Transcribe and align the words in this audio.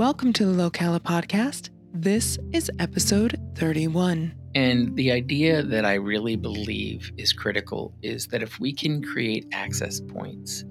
Welcome 0.00 0.32
to 0.32 0.46
the 0.46 0.70
Locala 0.70 0.98
podcast. 0.98 1.68
This 1.92 2.38
is 2.54 2.70
episode 2.78 3.38
31. 3.56 4.34
And 4.54 4.96
the 4.96 5.12
idea 5.12 5.62
that 5.62 5.84
I 5.84 5.96
really 5.96 6.36
believe 6.36 7.12
is 7.18 7.34
critical 7.34 7.92
is 8.00 8.26
that 8.28 8.42
if 8.42 8.58
we 8.58 8.72
can 8.72 9.02
create 9.02 9.46
access 9.52 10.00
points, 10.00 10.64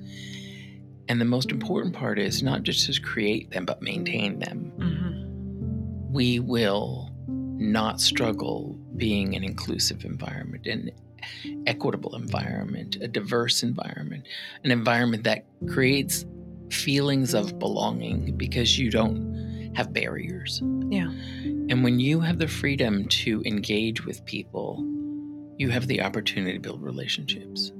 and 1.07 1.21
the 1.21 1.25
most 1.25 1.51
important 1.51 1.93
part 1.93 2.17
is 2.17 2.41
not 2.41 2.63
just 2.63 2.91
to 2.91 2.99
create 2.99 3.51
them, 3.51 3.65
but 3.65 3.83
maintain 3.83 4.39
them, 4.39 4.71
Mm-hmm. 4.79 6.11
we 6.11 6.39
will 6.39 7.11
not 7.27 8.01
struggle 8.01 8.79
being 8.97 9.35
an 9.35 9.43
inclusive 9.43 10.05
environment, 10.05 10.65
an 10.65 10.89
equitable 11.67 12.15
environment, 12.15 12.97
a 12.99 13.07
diverse 13.07 13.61
environment, 13.61 14.27
an 14.63 14.71
environment 14.71 15.23
that 15.25 15.45
creates 15.67 16.25
feelings 16.71 17.33
of 17.33 17.59
belonging 17.59 18.35
because 18.37 18.77
you 18.77 18.91
don't 18.91 19.71
have 19.75 19.93
barriers. 19.93 20.61
Yeah. 20.89 21.09
And 21.69 21.83
when 21.83 21.99
you 21.99 22.19
have 22.19 22.39
the 22.39 22.47
freedom 22.47 23.05
to 23.05 23.43
engage 23.45 24.05
with 24.05 24.25
people, 24.25 24.83
you 25.57 25.69
have 25.69 25.87
the 25.87 26.01
opportunity 26.01 26.53
to 26.53 26.59
build 26.59 26.81
relationships. 26.81 27.71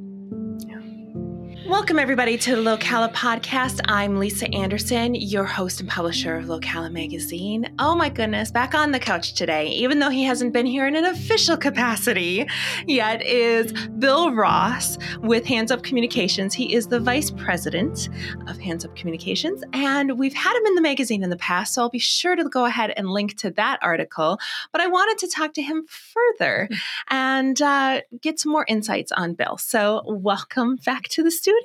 Welcome, 1.70 2.00
everybody, 2.00 2.36
to 2.36 2.56
the 2.56 2.64
Locala 2.64 3.14
podcast. 3.14 3.80
I'm 3.86 4.18
Lisa 4.18 4.52
Anderson, 4.56 5.14
your 5.14 5.44
host 5.44 5.80
and 5.80 5.88
publisher 5.88 6.36
of 6.36 6.46
Locala 6.46 6.92
Magazine. 6.92 7.72
Oh 7.78 7.94
my 7.94 8.10
goodness, 8.10 8.50
back 8.50 8.74
on 8.74 8.92
the 8.92 8.98
couch 8.98 9.36
today, 9.36 9.68
even 9.68 10.00
though 10.00 10.10
he 10.10 10.24
hasn't 10.24 10.52
been 10.52 10.66
here 10.66 10.88
in 10.88 10.96
an 10.96 11.06
official 11.06 11.56
capacity 11.56 12.48
yet, 12.88 13.24
is 13.24 13.72
Bill 14.00 14.34
Ross 14.34 14.98
with 15.20 15.46
Hands 15.46 15.70
Up 15.70 15.84
Communications. 15.84 16.56
He 16.56 16.74
is 16.74 16.88
the 16.88 17.00
vice 17.00 17.30
president 17.30 18.10
of 18.48 18.58
Hands 18.58 18.84
Up 18.84 18.96
Communications, 18.96 19.64
and 19.72 20.18
we've 20.18 20.34
had 20.34 20.58
him 20.58 20.66
in 20.66 20.74
the 20.74 20.82
magazine 20.82 21.24
in 21.24 21.30
the 21.30 21.38
past, 21.38 21.76
so 21.76 21.84
I'll 21.84 21.90
be 21.90 22.00
sure 22.00 22.36
to 22.36 22.50
go 22.50 22.66
ahead 22.66 22.94
and 22.98 23.12
link 23.12 23.38
to 23.38 23.52
that 23.52 23.78
article. 23.84 24.40
But 24.72 24.82
I 24.82 24.88
wanted 24.88 25.20
to 25.20 25.28
talk 25.28 25.54
to 25.54 25.62
him 25.62 25.86
further 25.88 26.68
and 27.12 27.62
uh, 27.62 28.02
get 28.22 28.40
some 28.40 28.52
more 28.52 28.66
insights 28.68 29.12
on 29.12 29.36
Bill. 29.36 29.60
So, 29.60 30.02
welcome 30.08 30.78
back 30.78 31.04
to 31.10 31.22
the 31.22 31.30
studio. 31.30 31.59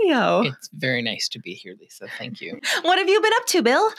It's 0.45 0.69
very 0.73 1.03
nice 1.03 1.29
to 1.31 1.39
be 1.39 1.55
here, 1.55 1.75
Lisa. 1.81 2.07
Thank 2.19 2.41
you. 2.41 2.61
What 2.83 2.99
have 2.99 3.09
you 3.09 3.21
been 3.21 3.33
up 3.37 3.47
to, 3.47 3.63
Bill? 3.63 3.91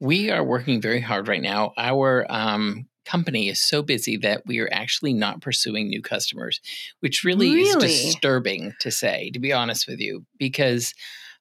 We 0.00 0.30
are 0.30 0.44
working 0.44 0.80
very 0.80 1.00
hard 1.00 1.28
right 1.28 1.42
now. 1.42 1.72
Our 1.76 2.26
um, 2.28 2.86
company 3.04 3.48
is 3.48 3.60
so 3.60 3.82
busy 3.82 4.16
that 4.18 4.42
we 4.46 4.58
are 4.58 4.68
actually 4.72 5.14
not 5.14 5.40
pursuing 5.40 5.88
new 5.88 6.02
customers, 6.02 6.60
which 7.00 7.24
really, 7.24 7.50
is 7.62 7.76
disturbing 7.76 8.74
to 8.80 8.90
say, 8.90 9.30
to 9.30 9.38
be 9.38 9.52
honest 9.52 9.86
with 9.86 10.00
you, 10.00 10.26
because 10.38 10.92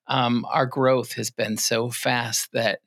um, 0.07 0.45
our 0.51 0.65
growth 0.65 1.13
has 1.13 1.31
been 1.31 1.57
so 1.57 1.89
fast 1.89 2.51
that 2.53 2.79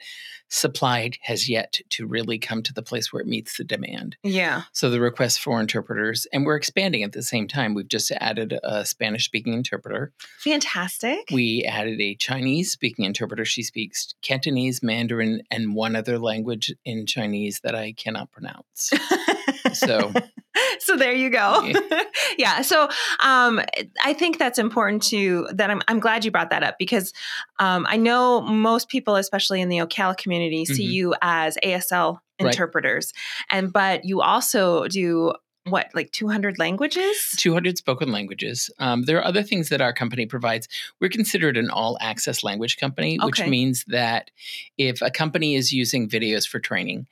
supply 0.48 1.10
has 1.22 1.48
yet 1.48 1.80
to 1.90 2.06
really 2.06 2.38
come 2.38 2.62
to 2.62 2.72
the 2.72 2.82
place 2.82 3.12
where 3.12 3.20
it 3.20 3.28
meets 3.28 3.56
the 3.56 3.64
demand. 3.64 4.16
Yeah. 4.22 4.62
So 4.72 4.90
the 4.90 5.00
request 5.00 5.40
for 5.40 5.60
interpreters, 5.60 6.26
and 6.32 6.44
we're 6.44 6.56
expanding 6.56 7.02
at 7.02 7.12
the 7.12 7.22
same 7.22 7.48
time. 7.48 7.74
We've 7.74 7.88
just 7.88 8.10
added 8.12 8.58
a 8.62 8.84
Spanish 8.84 9.24
speaking 9.24 9.52
interpreter. 9.52 10.12
Fantastic. 10.40 11.28
We 11.30 11.64
added 11.64 12.00
a 12.00 12.14
Chinese 12.14 12.72
speaking 12.72 13.04
interpreter. 13.04 13.44
She 13.44 13.62
speaks 13.62 14.14
Cantonese, 14.22 14.82
Mandarin, 14.82 15.42
and 15.50 15.74
one 15.74 15.94
other 15.94 16.18
language 16.18 16.72
in 16.84 17.06
Chinese 17.06 17.60
that 17.62 17.74
I 17.74 17.92
cannot 17.92 18.30
pronounce. 18.30 18.90
So 19.74 20.12
so 20.80 20.96
there 20.96 21.12
you 21.12 21.30
go. 21.30 21.70
yeah. 22.38 22.62
So 22.62 22.84
um, 23.20 23.60
I 24.04 24.12
think 24.14 24.38
that's 24.38 24.58
important 24.58 25.02
to 25.04 25.48
that. 25.54 25.70
I'm, 25.70 25.82
I'm 25.88 26.00
glad 26.00 26.24
you 26.24 26.30
brought 26.30 26.50
that 26.50 26.62
up 26.62 26.76
because 26.78 27.12
um, 27.58 27.86
I 27.88 27.96
know 27.96 28.40
most 28.40 28.88
people, 28.88 29.16
especially 29.16 29.60
in 29.60 29.68
the 29.68 29.78
Ocala 29.78 30.16
community, 30.16 30.64
see 30.64 30.86
Mhm. 30.86 30.92
you 30.92 31.14
as 31.22 31.56
ASL 31.64 32.18
Right. 32.40 32.52
interpreters, 32.54 33.12
and 33.50 33.72
but 33.72 34.04
you 34.04 34.20
also 34.20 34.86
do 34.86 35.32
what 35.64 35.88
like 35.92 36.12
200 36.12 36.56
languages. 36.58 37.34
200 37.36 37.76
spoken 37.76 38.12
languages. 38.12 38.70
Um, 38.78 39.02
there 39.02 39.18
are 39.18 39.24
other 39.24 39.42
things 39.42 39.68
that 39.70 39.80
our 39.80 39.92
company 39.92 40.24
provides. 40.24 40.68
We're 41.00 41.10
considered 41.10 41.56
an 41.56 41.68
all 41.68 41.98
access 42.00 42.44
language 42.44 42.76
company, 42.78 43.18
which 43.22 43.44
means 43.44 43.84
that 43.88 44.30
if 44.78 45.02
a 45.02 45.10
company 45.10 45.56
is 45.56 45.72
using 45.72 46.08
videos 46.08 46.46
for 46.48 46.60
training, 46.60 47.06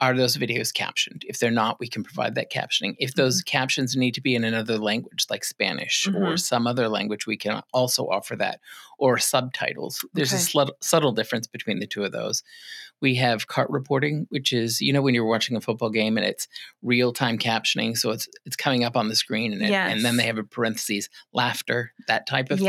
are 0.00 0.16
those 0.16 0.36
videos 0.36 0.72
captioned? 0.72 1.24
If 1.28 1.38
they're 1.38 1.50
not, 1.50 1.78
we 1.78 1.86
can 1.88 2.02
provide 2.02 2.34
that 2.36 2.50
captioning. 2.50 2.94
If 2.98 3.14
those 3.14 3.42
captions 3.42 3.96
need 3.96 4.14
to 4.14 4.20
be 4.22 4.34
in 4.34 4.44
another 4.44 4.78
language, 4.78 5.26
like 5.28 5.44
Spanish 5.44 6.06
or 6.06 6.12
Mhm. 6.34 6.40
some 6.40 6.66
other 6.66 6.88
language, 6.88 7.26
we 7.26 7.36
can 7.36 7.62
also 7.72 8.04
offer 8.08 8.34
that, 8.36 8.60
or 8.98 9.18
subtitles. 9.18 10.04
There's 10.14 10.32
a 10.32 10.36
Okay. 10.36 10.44
slut- 10.44 10.82
subtle 10.82 11.12
difference 11.12 11.46
between 11.46 11.80
the 11.80 11.86
two 11.86 12.04
of 12.04 12.12
those. 12.12 12.42
We 13.02 13.14
have 13.14 13.46
cart 13.46 13.70
reporting, 13.70 14.26
which 14.28 14.52
is 14.52 14.80
you 14.82 14.92
know 14.92 15.00
when 15.00 15.14
you're 15.14 15.24
watching 15.24 15.56
a 15.56 15.60
football 15.62 15.88
game 15.88 16.18
and 16.18 16.26
it's 16.26 16.46
real 16.82 17.14
time 17.14 17.38
captioning, 17.38 17.96
so 17.96 18.10
it's 18.10 18.28
it's 18.44 18.56
coming 18.56 18.84
up 18.84 18.94
on 18.94 19.08
the 19.08 19.16
screen 19.16 19.54
and 19.54 19.62
it, 19.62 19.70
and 19.90 20.04
then 20.04 20.16
they 20.18 20.24
have 20.26 20.36
a 20.36 20.44
parentheses 20.44 21.08
laughter 21.32 21.92
that 22.08 22.26
type 22.26 22.50
of 22.50 22.58
thing. 22.58 22.66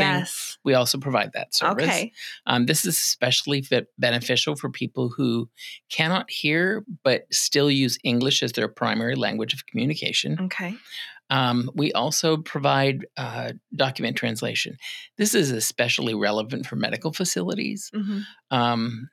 We 0.64 0.72
also 0.72 0.96
provide 0.98 1.32
that 1.34 1.54
service. 1.54 1.84
Okay. 1.84 2.12
Um, 2.46 2.64
this 2.64 2.86
is 2.86 2.94
especially 2.96 3.60
fit, 3.60 3.88
beneficial 3.98 4.56
for 4.56 4.70
people 4.70 5.10
who 5.10 5.50
cannot 5.90 6.30
hear 6.30 6.82
but 7.04 7.21
still 7.30 7.70
use 7.70 7.98
English 8.02 8.42
as 8.42 8.52
their 8.52 8.68
primary 8.68 9.14
language 9.14 9.54
of 9.54 9.66
communication. 9.66 10.38
Okay. 10.40 10.74
Um, 11.30 11.70
we 11.74 11.92
also 11.92 12.36
provide 12.36 13.06
uh, 13.16 13.52
document 13.74 14.16
translation. 14.16 14.76
This 15.16 15.34
is 15.34 15.50
especially 15.50 16.14
relevant 16.14 16.66
for 16.66 16.76
medical 16.76 17.12
facilities. 17.12 17.90
hmm 17.94 18.20
Um, 18.50 19.08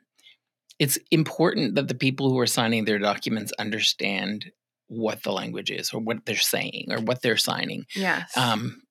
it's 0.79 0.97
important 1.11 1.75
that 1.75 1.89
the 1.89 1.95
people 1.95 2.29
who 2.29 2.39
are 2.39 2.47
signing 2.47 2.85
their 2.85 2.99
documents 2.99 3.51
understand 3.59 4.51
what 4.87 5.23
the 5.23 5.31
language 5.31 5.69
is 5.69 5.93
or 5.93 5.99
what 5.99 6.25
they're 6.25 6.37
saying 6.37 6.87
or 6.89 6.99
what 6.99 7.21
they're 7.21 7.37
signing. 7.37 7.85
Yes. 7.95 8.35
Um, 8.35 8.81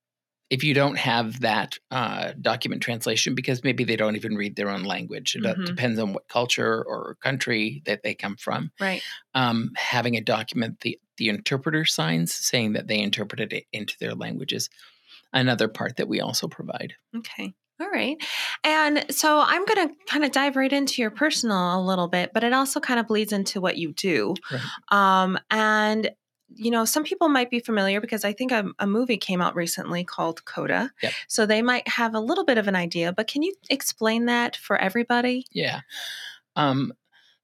if 0.51 0.65
you 0.65 0.73
don't 0.75 0.97
have 0.97 1.41
that 1.41 1.79
uh, 1.91 2.33
document 2.41 2.83
translation, 2.83 3.35
because 3.35 3.63
maybe 3.63 3.85
they 3.85 3.97
don't 3.97 4.17
even 4.17 4.35
read 4.35 4.57
their 4.57 4.71
own 4.71 4.85
language, 4.85 5.37
it 5.37 5.43
Mhm. 5.43 5.67
depends 5.67 5.99
on 5.99 6.13
what 6.15 6.27
culture 6.29 6.83
or 6.85 7.17
country 7.23 7.83
that 7.85 8.03
they 8.03 8.15
come 8.15 8.37
from. 8.37 8.71
right. 8.81 9.03
Um, 9.35 9.73
having 9.77 10.17
a 10.17 10.21
document 10.21 10.81
the 10.81 10.99
the 11.19 11.29
interpreter 11.29 11.85
signs 11.85 12.33
saying 12.33 12.75
that 12.75 12.87
they 12.87 13.01
interpreted 13.01 13.53
it 13.53 13.65
into 13.73 13.95
their 13.99 14.15
language 14.15 14.53
is 14.53 14.71
another 15.33 15.67
part 15.69 15.97
that 15.97 16.09
we 16.09 16.21
also 16.21 16.47
provide. 16.49 16.95
Okay. 17.17 17.53
All 17.81 17.91
right. 17.91 18.17
And 18.65 19.05
so 19.15 19.41
I'm 19.41 19.65
going 19.65 19.89
to 19.89 19.95
kind 20.07 20.25
of 20.25 20.33
dive 20.33 20.57
right 20.57 20.73
into 20.73 21.01
your 21.03 21.11
personal 21.13 21.81
a 21.81 21.83
little 21.85 22.09
bit, 22.09 22.33
but 22.35 22.43
it 22.43 22.53
also 22.53 22.81
kind 22.81 22.99
of 22.99 23.07
bleeds 23.07 23.33
into 23.33 23.61
what 23.61 23.77
you 23.79 23.93
do. 23.93 24.35
Right. 24.51 24.63
Um, 24.91 25.39
and, 25.51 26.11
you 26.55 26.71
know, 26.71 26.85
some 26.85 27.05
people 27.05 27.29
might 27.29 27.51
be 27.51 27.61
familiar 27.61 28.01
because 28.01 28.25
I 28.25 28.33
think 28.33 28.53
a, 28.53 28.65
a 28.79 28.87
movie 28.87 29.19
came 29.19 29.41
out 29.41 29.55
recently 29.55 30.05
called 30.05 30.45
Coda. 30.45 30.93
Yep. 31.03 31.13
So 31.29 31.47
they 31.47 31.63
might 31.63 31.87
have 31.89 32.15
a 32.15 32.21
little 32.21 32.45
bit 32.45 32.59
of 32.59 32.69
an 32.69 32.77
idea, 32.77 33.13
but 33.13 33.27
can 33.27 33.43
you 33.43 33.55
explain 33.71 34.27
that 34.27 34.57
for 34.57 34.77
everybody? 34.77 35.47
Yeah. 35.53 35.81
Um, 36.57 36.93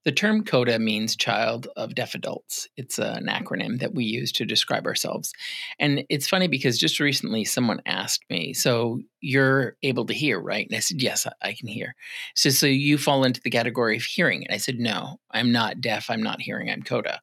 the 0.05 0.13
term 0.13 0.45
CODA 0.45 0.79
means 0.79 1.17
Child 1.17 1.67
of 1.77 1.95
Deaf 1.95 2.15
Adults. 2.15 2.69
It's 2.77 2.99
an 2.99 3.27
acronym 3.27 3.81
that 3.81 3.95
we 3.95 4.05
use 4.05 4.33
to 4.33 4.45
describe 4.45 4.87
ourselves. 4.87 5.33
And 5.79 6.05
it's 6.11 6.29
funny 6.29 6.47
because 6.47 6.79
just 6.79 7.01
recently 7.01 7.45
someone 7.45 7.81
asked 7.87 8.25
me, 8.29 8.53
So 8.53 9.01
you're 9.21 9.77
able 9.83 10.05
to 10.07 10.13
hear, 10.13 10.39
right? 10.39 10.67
And 10.69 10.77
I 10.77 10.81
said, 10.81 11.01
Yes, 11.01 11.27
I, 11.41 11.55
can 11.55 11.69
hear. 11.69 11.95
So, 12.35 12.51
so 12.51 12.67
you 12.67 12.99
fall 12.99 13.25
into 13.25 13.41
the 13.41 13.51
category 13.51 13.97
of 13.97 14.03
hearing. 14.03 14.45
And 14.47 14.55
I 14.55 14.59
said, 14.59 14.79
No, 14.79 15.21
I'm 15.31 15.51
not 15.51 15.81
deaf. 15.81 16.11
I'm 16.11 16.23
not 16.23 16.43
hearing. 16.43 16.71
I'm 16.71 16.83
CODA. 16.83 17.21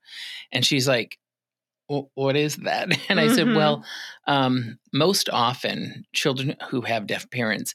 And 0.51 0.65
she's 0.65 0.87
like, 0.87 1.19
"Wh- 1.20 1.20
what 2.15 2.35
is 2.35 2.57
that? 2.57 2.89
And 3.09 3.19
I 3.19 3.27
said, 3.27 3.47
Mhm. 3.47 3.55
well, 3.55 3.85
um, 4.27 4.79
most 4.93 5.29
often 5.29 6.05
children 6.13 6.55
who 6.69 6.81
have 6.81 7.07
deaf 7.07 7.29
parents 7.29 7.73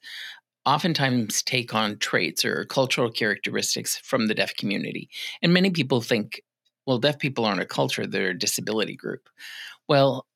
oftentimes 0.65 1.43
take 1.43 1.75
on 1.75 1.99
traits 1.99 2.45
or 2.45 2.65
cultural 2.65 3.11
characteristics 3.11 3.99
from 3.99 4.27
the 4.27 4.35
deaf 4.35 4.55
community. 4.57 5.09
And 5.43 5.53
many 5.55 5.71
people 5.71 6.01
think, 6.01 6.43
well, 6.87 6.99
deaf 6.99 7.19
people 7.19 7.45
aren't 7.45 7.61
a 7.61 7.67
culture, 7.67 8.07
they're 8.07 8.31
a 8.31 8.39
disability 8.39 8.97
group. 8.97 9.29
Well, 9.89 10.27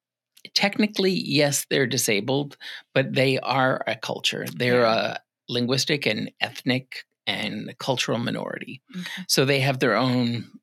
technically, 0.55 1.12
yes, 1.12 1.67
they're 1.71 1.87
disabled, 1.87 2.56
but 2.94 3.15
they 3.15 3.38
are 3.41 3.83
a 3.87 3.97
culture. 3.97 4.47
They're 4.55 4.85
a 4.85 5.21
linguistic 5.49 6.06
and 6.06 6.31
ethnic 6.41 7.05
and 7.26 7.75
cultural 7.79 8.19
minority. 8.19 8.83
Okay. 8.97 9.25
So 9.29 9.44
they 9.44 9.61
have 9.61 9.79
their 9.81 9.97
own 9.97 10.60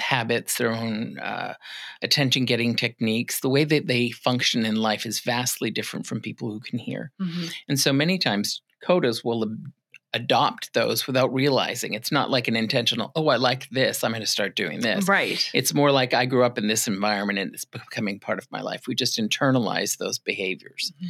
habits, 0.00 0.58
their 0.58 0.72
own 0.72 1.18
uh, 1.18 1.54
attention 2.02 2.44
getting 2.44 2.76
techniques. 2.76 3.40
The 3.40 3.48
way 3.48 3.64
that 3.64 3.86
they 3.86 4.10
function 4.10 4.64
in 4.64 4.76
life 4.76 5.04
is 5.06 5.20
vastly 5.20 5.70
different 5.70 6.06
from 6.06 6.20
people 6.20 6.50
who 6.50 6.60
can 6.60 6.78
hear. 6.78 7.12
Mhm. 7.20 7.52
And 7.68 7.80
so 7.80 7.92
many 7.92 8.18
times, 8.18 8.62
codas 8.86 9.24
will 9.24 9.42
ab- 9.42 9.72
adopt 10.14 10.72
those 10.72 11.06
without 11.06 11.32
realizing. 11.34 11.94
It's 11.94 12.10
not 12.10 12.30
like 12.30 12.48
an 12.48 12.56
intentional, 12.56 13.12
oh, 13.14 13.28
I 13.28 13.36
like 13.36 13.68
this, 13.70 14.02
I'm 14.02 14.12
going 14.12 14.20
to 14.22 14.26
start 14.26 14.56
doing 14.56 14.80
this. 14.80 15.06
Right. 15.06 15.48
It's 15.52 15.74
more 15.74 15.90
like 15.92 16.14
I 16.14 16.24
grew 16.26 16.44
up 16.44 16.56
in 16.58 16.66
this 16.68 16.88
environment 16.88 17.38
and 17.38 17.52
it's 17.52 17.64
becoming 17.66 18.18
part 18.18 18.38
of 18.38 18.50
my 18.50 18.60
life. 18.62 18.86
We 18.86 18.94
just 18.94 19.18
internalize 19.18 19.98
those 19.98 20.18
behaviors. 20.18 20.92
Mhm. 21.02 21.08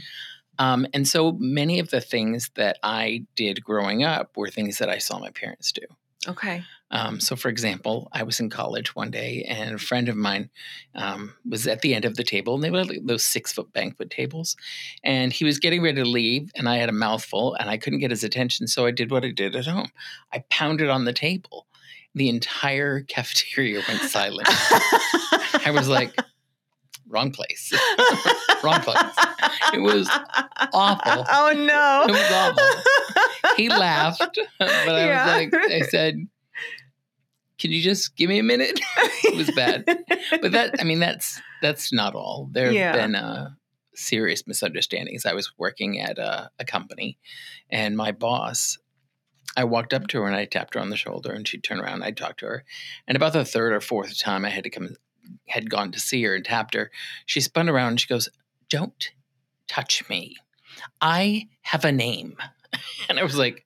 Um, 0.61 0.87
and 0.93 1.07
so 1.07 1.33
many 1.39 1.79
of 1.79 1.91
the 1.91 2.01
things 2.01 2.51
that 2.57 2.79
I 2.83 3.25
did 3.37 3.63
growing 3.63 4.03
up 4.03 4.37
were 4.37 4.49
things 4.51 4.79
that 4.79 4.89
I 4.89 4.99
saw 4.99 5.21
my 5.21 5.31
parents 5.31 5.71
do. 5.71 5.83
Okay. 6.27 6.65
Um, 6.91 7.21
so, 7.21 7.37
for 7.37 7.49
example, 7.49 8.09
I 8.13 8.23
was 8.23 8.41
in 8.41 8.49
college 8.49 8.95
one 8.97 9.11
day, 9.11 9.45
and 9.49 9.75
a 9.75 9.79
friend 9.79 10.09
of 10.09 10.17
mine 10.17 10.49
um, 10.95 11.35
was 11.49 11.67
at 11.67 11.83
the 11.83 11.95
end 11.95 12.05
of 12.07 12.17
the 12.17 12.25
table, 12.25 12.55
and 12.55 12.65
they 12.65 12.71
were 12.71 12.85
like 12.85 13.01
those 13.05 13.25
six 13.25 13.53
foot 13.53 13.73
banquet 13.73 14.11
tables. 14.11 14.57
And 15.05 15.33
he 15.33 15.45
was 15.45 15.59
getting 15.59 15.83
ready 15.83 16.03
to 16.03 16.09
leave, 16.09 16.51
and 16.55 16.69
I 16.69 16.77
had 16.79 16.89
a 16.89 16.93
mouthful, 16.93 17.55
and 17.55 17.69
I 17.69 17.77
couldn't 17.77 17.99
get 17.99 18.11
his 18.11 18.25
attention. 18.25 18.67
So 18.69 18.87
I 18.87 18.91
did 18.91 19.11
what 19.11 19.25
I 19.25 19.31
did 19.31 19.55
at 19.55 19.67
home 19.67 19.91
I 20.33 20.45
pounded 20.51 20.89
on 20.89 21.05
the 21.05 21.13
table. 21.13 21.67
The 22.15 22.29
entire 22.31 23.03
cafeteria 23.03 23.83
went 23.87 24.01
silent. 24.03 24.49
I 24.51 25.71
was 25.73 25.89
like, 25.89 26.17
wrong 27.07 27.31
place. 27.31 27.73
wrong 28.63 28.81
place. 28.81 28.97
It 29.75 29.81
was 29.81 30.09
awful. 30.73 31.25
Oh 31.31 31.53
no. 31.55 32.05
It 32.09 32.13
was 32.13 32.31
awful. 32.33 33.53
He 33.57 33.69
laughed, 33.69 34.39
but 34.59 34.69
I 34.89 35.07
Yeah. 35.07 35.25
was 35.37 35.53
like, 35.53 35.55
I 35.71 35.81
said, 35.83 36.27
"Can 37.59 37.71
you 37.71 37.83
just 37.83 38.17
give 38.17 38.29
me 38.29 38.39
a 38.39 38.43
minute?" 38.43 38.81
it 39.25 39.37
was 39.37 39.51
bad, 39.51 39.85
but 40.41 40.53
that 40.53 40.77
I 40.81 40.85
mean, 40.85 41.01
that's 41.01 41.41
that's 41.63 41.93
not 41.93 42.15
all. 42.15 42.49
There 42.53 42.67
have 42.67 42.75
Yeah. 42.75 42.93
been 42.93 43.15
uh, 43.15 43.51
serious 43.95 44.47
misunderstandings. 44.47 45.27
I 45.27 45.35
was 45.35 45.53
working 45.59 45.99
at 46.01 46.19
a, 46.19 46.51
a 46.59 46.65
company, 46.65 47.19
and 47.71 47.97
my 47.97 48.13
boss. 48.13 48.79
I 49.57 49.65
walked 49.65 49.93
up 49.95 50.07
to 50.09 50.21
her 50.21 50.27
and 50.27 50.37
I 50.37 50.45
tapped 50.45 50.75
her 50.75 50.81
on 50.81 50.91
the 50.91 50.97
shoulder, 50.97 51.33
and 51.33 51.49
she'd 51.49 51.65
turn 51.65 51.81
around. 51.81 51.95
And 51.95 52.05
I'd 52.05 52.17
talk 52.17 52.37
to 52.39 52.47
her, 52.47 52.65
and 53.09 53.17
about 53.17 53.33
the 53.33 53.45
third 53.45 53.73
or 53.73 53.81
fourth 53.81 54.17
time 54.19 54.45
I 54.45 54.51
had 54.51 54.65
to 54.65 54.71
come, 54.71 54.91
had 55.49 55.69
gone 55.71 55.91
to 55.93 55.99
see 56.01 56.23
her 56.25 56.35
and 56.35 56.45
tapped 56.45 56.75
her. 56.75 56.91
She 57.27 57.41
spun 57.41 57.69
around 57.69 57.89
and 57.89 58.01
she 58.01 58.07
goes, 58.07 58.29
"Don't 58.71 59.11
touch 59.67 60.09
me. 60.09 60.37
I 61.01 61.49
have 61.63 61.85
a 61.85 61.93
name." 61.93 62.37
And 63.09 63.19
I 63.19 63.23
was 63.25 63.37
like, 63.37 63.65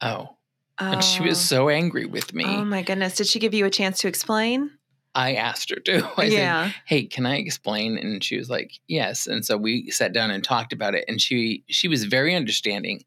"Oh." 0.00 0.35
And 0.78 1.02
she 1.02 1.22
was 1.22 1.40
so 1.40 1.68
angry 1.68 2.06
with 2.06 2.34
me. 2.34 2.44
Oh 2.46 2.64
my 2.64 2.82
goodness. 2.82 3.16
Did 3.16 3.26
she 3.26 3.38
give 3.38 3.54
you 3.54 3.64
a 3.66 3.70
chance 3.70 3.98
to 4.00 4.08
explain? 4.08 4.70
I 5.14 5.34
asked 5.34 5.70
her 5.70 5.76
to. 5.76 6.10
I 6.18 6.28
said, 6.28 6.32
yeah. 6.32 6.72
"Hey, 6.84 7.04
can 7.04 7.24
I 7.24 7.36
explain?" 7.36 7.96
And 7.96 8.22
she 8.22 8.36
was 8.36 8.50
like, 8.50 8.72
"Yes." 8.86 9.26
And 9.26 9.44
so 9.46 9.56
we 9.56 9.90
sat 9.90 10.12
down 10.12 10.30
and 10.30 10.44
talked 10.44 10.72
about 10.74 10.94
it. 10.94 11.04
And 11.08 11.20
she 11.20 11.64
she 11.68 11.88
was 11.88 12.04
very 12.04 12.34
understanding, 12.34 13.02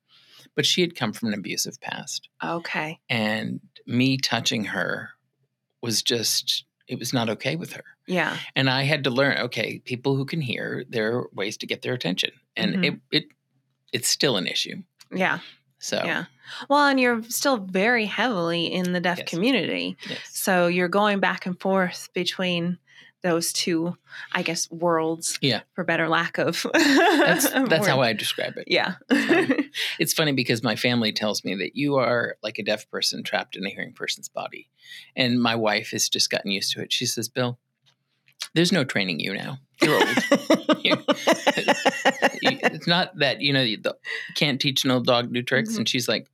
but 0.56 0.66
she 0.66 0.82
had 0.82 0.96
come 0.96 1.14
from 1.14 1.28
an 1.30 1.36
abusive 1.36 1.80
past, 1.80 2.28
Okay. 2.44 3.00
and 3.10 3.60
me 3.86 4.18
touching 4.18 4.64
her 4.66 5.12
was 5.84 6.02
just 6.02 6.66
it 6.88 6.98
was 6.98 7.14
not 7.14 7.30
okay 7.30 7.56
with 7.56 7.74
her. 7.74 7.84
Yeah. 8.08 8.36
And 8.56 8.68
I 8.72 8.82
had 8.84 9.04
to 9.04 9.12
learn. 9.12 9.38
Okay, 9.38 9.78
people 9.86 10.16
who 10.16 10.26
can 10.26 10.42
hear, 10.42 10.86
there 10.90 11.16
are 11.16 11.30
ways 11.32 11.58
to 11.58 11.68
get 11.68 11.84
their 11.84 11.94
attention, 11.94 12.32
and 12.58 12.76
Mhm. 12.78 12.84
it 12.86 13.00
it 13.12 13.26
it's 13.94 14.10
still 14.10 14.38
an 14.38 14.48
issue. 14.48 14.82
Yeah. 15.14 15.40
So 15.80 16.02
Yeah. 16.04 16.26
Well, 16.70 16.86
and 16.88 17.00
you're 17.00 17.24
still 17.24 17.58
very 17.58 18.06
heavily 18.06 18.66
in 18.74 18.92
the 18.94 19.00
deaf 19.00 19.20
Yes. 19.20 19.30
community. 19.30 19.98
yes. 20.10 20.20
So 20.32 20.68
you're 20.68 20.88
going 20.90 21.20
back 21.20 21.46
and 21.46 21.60
forth 21.60 22.10
between 22.14 22.78
those 23.22 23.52
two, 23.52 23.98
I 24.32 24.42
guess, 24.44 24.72
worlds. 24.72 25.38
Yeah. 25.42 25.62
For 25.74 25.84
better 25.84 26.08
lack 26.08 26.38
of. 26.38 26.66
that's 26.74 27.50
that's 27.50 27.86
how 27.86 28.00
I 28.02 28.14
describe 28.14 28.54
it. 28.58 28.64
Yeah. 28.68 28.96
Um, 29.10 29.70
it's 30.00 30.14
funny 30.14 30.32
because 30.32 30.64
my 30.64 30.76
family 30.78 31.12
tells 31.12 31.44
me 31.44 31.54
that 31.56 31.76
you 31.76 31.96
are 31.96 32.38
like 32.42 32.60
a 32.60 32.64
deaf 32.64 32.90
person 32.90 33.24
trapped 33.24 33.56
in 33.58 33.66
a 33.66 33.70
hearing 33.70 33.94
person's 33.94 34.30
body. 34.30 34.70
And 35.18 35.42
my 35.42 35.56
wife 35.56 35.90
has 35.92 36.08
just 36.10 36.30
gotten 36.30 36.50
used 36.52 36.72
to 36.74 36.82
it. 36.82 36.94
She 36.94 37.06
says, 37.06 37.28
Bill, 37.28 37.60
there's 38.54 38.72
no 38.72 38.84
training 38.86 39.20
you 39.20 39.34
now. 39.34 39.58
You're 40.84 40.98
old. 40.98 41.06
It's 42.42 42.88
not 42.88 43.18
that, 43.20 43.42
you 43.42 43.54
know, 43.54 43.62
you 43.62 43.78
can't 44.36 44.60
teach 44.60 44.84
an 44.84 44.92
old 44.92 45.06
dog 45.06 45.32
new 45.32 45.42
tricks. 45.44 45.74
Mhm. 45.74 45.78
And 45.80 45.90
she's 45.90 46.08
like, 46.08 46.28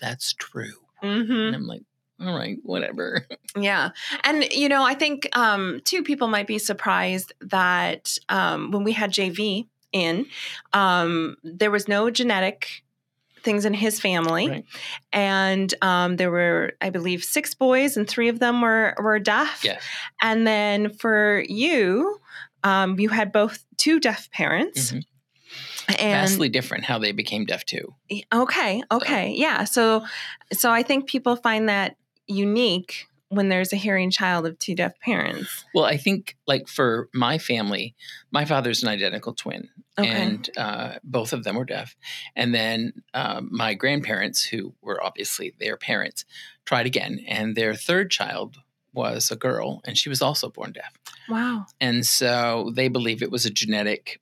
that's 0.00 0.32
true. 0.32 0.72
hmm 1.00 1.06
And 1.30 1.54
I'm 1.54 1.66
like, 1.66 1.82
all 2.20 2.36
right, 2.36 2.58
whatever. 2.62 3.26
Yeah. 3.56 3.90
And, 4.24 4.44
you 4.52 4.68
know, 4.68 4.84
I 4.84 4.94
think, 4.94 5.28
um, 5.36 5.80
two 5.84 6.02
people 6.02 6.28
might 6.28 6.46
be 6.46 6.58
surprised 6.58 7.32
that 7.40 8.16
um, 8.28 8.70
when 8.70 8.84
we 8.84 8.92
had 8.92 9.12
JV 9.12 9.66
in, 9.92 10.26
um, 10.72 11.36
there 11.42 11.70
was 11.70 11.88
no 11.88 12.10
genetic 12.10 12.82
things 13.42 13.64
in 13.64 13.72
his 13.72 13.98
family. 13.98 14.48
Right. 14.48 14.64
And 15.12 15.72
um, 15.82 16.16
there 16.16 16.30
were, 16.30 16.74
I 16.80 16.90
believe, 16.90 17.24
six 17.24 17.54
boys, 17.54 17.96
and 17.96 18.06
three 18.06 18.28
of 18.28 18.38
them 18.38 18.60
were, 18.60 18.94
were 18.98 19.18
deaf. 19.18 19.62
Yes. 19.64 19.82
And 20.20 20.46
then 20.46 20.90
for 20.90 21.42
you, 21.48 22.20
um, 22.64 22.98
you 22.98 23.08
had 23.08 23.32
both 23.32 23.64
two 23.76 24.00
deaf 24.00 24.30
parents. 24.30 24.92
Mhm. 24.92 25.02
And 25.88 25.98
Vastly 25.98 26.48
different 26.48 26.84
how 26.84 26.98
they 26.98 27.10
became 27.12 27.44
deaf 27.44 27.64
too. 27.64 27.94
okay, 28.32 28.82
okay, 28.92 29.32
yeah. 29.36 29.64
So, 29.64 30.04
so 30.52 30.70
I 30.70 30.82
think 30.84 31.08
people 31.08 31.34
find 31.34 31.68
that 31.68 31.96
unique 32.28 33.06
when 33.28 33.48
there's 33.48 33.72
a 33.72 33.76
hearing 33.76 34.10
child 34.10 34.46
of 34.46 34.58
two 34.58 34.74
deaf 34.76 34.98
parents. 35.00 35.64
Well, 35.74 35.84
I 35.84 35.96
think 35.96 36.36
like 36.46 36.68
for 36.68 37.08
my 37.12 37.38
family, 37.38 37.94
my 38.30 38.44
father's 38.44 38.82
an 38.82 38.88
identical 38.88 39.34
twin, 39.34 39.68
Okay. 39.98 40.08
and 40.08 40.50
uh, 40.56 40.94
both 41.04 41.32
of 41.32 41.42
them 41.44 41.56
were 41.56 41.64
deaf. 41.64 41.96
And 42.36 42.54
then 42.54 42.92
uh, 43.14 43.40
my 43.48 43.74
grandparents, 43.74 44.44
who 44.44 44.74
were 44.82 45.02
obviously 45.04 45.54
their 45.58 45.76
parents, 45.76 46.24
tried 46.64 46.86
again, 46.86 47.20
and 47.26 47.56
their 47.56 47.74
third 47.74 48.10
child 48.10 48.58
was 48.92 49.30
a 49.30 49.36
girl, 49.36 49.80
and 49.84 49.96
she 49.96 50.08
was 50.08 50.20
also 50.22 50.48
born 50.50 50.72
deaf. 50.72 50.92
wow. 51.28 51.64
And 51.80 52.04
so 52.04 52.72
they 52.74 52.88
believe 52.88 53.22
it 53.22 53.30
was 53.30 53.46
a 53.46 53.50
genetic 53.50 54.20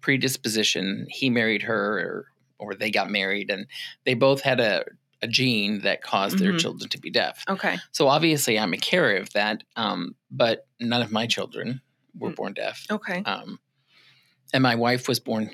predisposition. 0.00 1.06
He 1.10 1.28
married 1.30 1.62
her, 1.62 1.98
or, 1.98 2.26
or 2.58 2.74
they 2.74 2.90
got 2.90 3.10
married, 3.10 3.50
and 3.50 3.66
they 4.04 4.14
both 4.14 4.40
had 4.40 4.60
a, 4.60 4.84
a 5.20 5.28
gene 5.28 5.80
that 5.82 6.00
caused 6.02 6.38
their 6.38 6.52
Mhm. 6.54 6.60
children 6.60 6.88
to 6.90 6.98
be 6.98 7.10
deaf. 7.10 7.44
Okay. 7.48 7.76
So 7.92 8.08
obviously, 8.08 8.58
I'm 8.58 8.72
a 8.72 8.78
carrier 8.78 9.20
of 9.20 9.30
that, 9.34 9.62
um, 9.76 10.14
but 10.30 10.66
none 10.80 11.02
of 11.02 11.10
my 11.10 11.26
children 11.26 11.80
were 12.16 12.30
Mm. 12.30 12.36
born 12.36 12.52
deaf. 12.54 12.86
Okay. 12.90 13.22
Um, 13.24 13.58
and 14.54 14.62
my 14.62 14.74
wife 14.76 15.08
was 15.08 15.20
born 15.20 15.50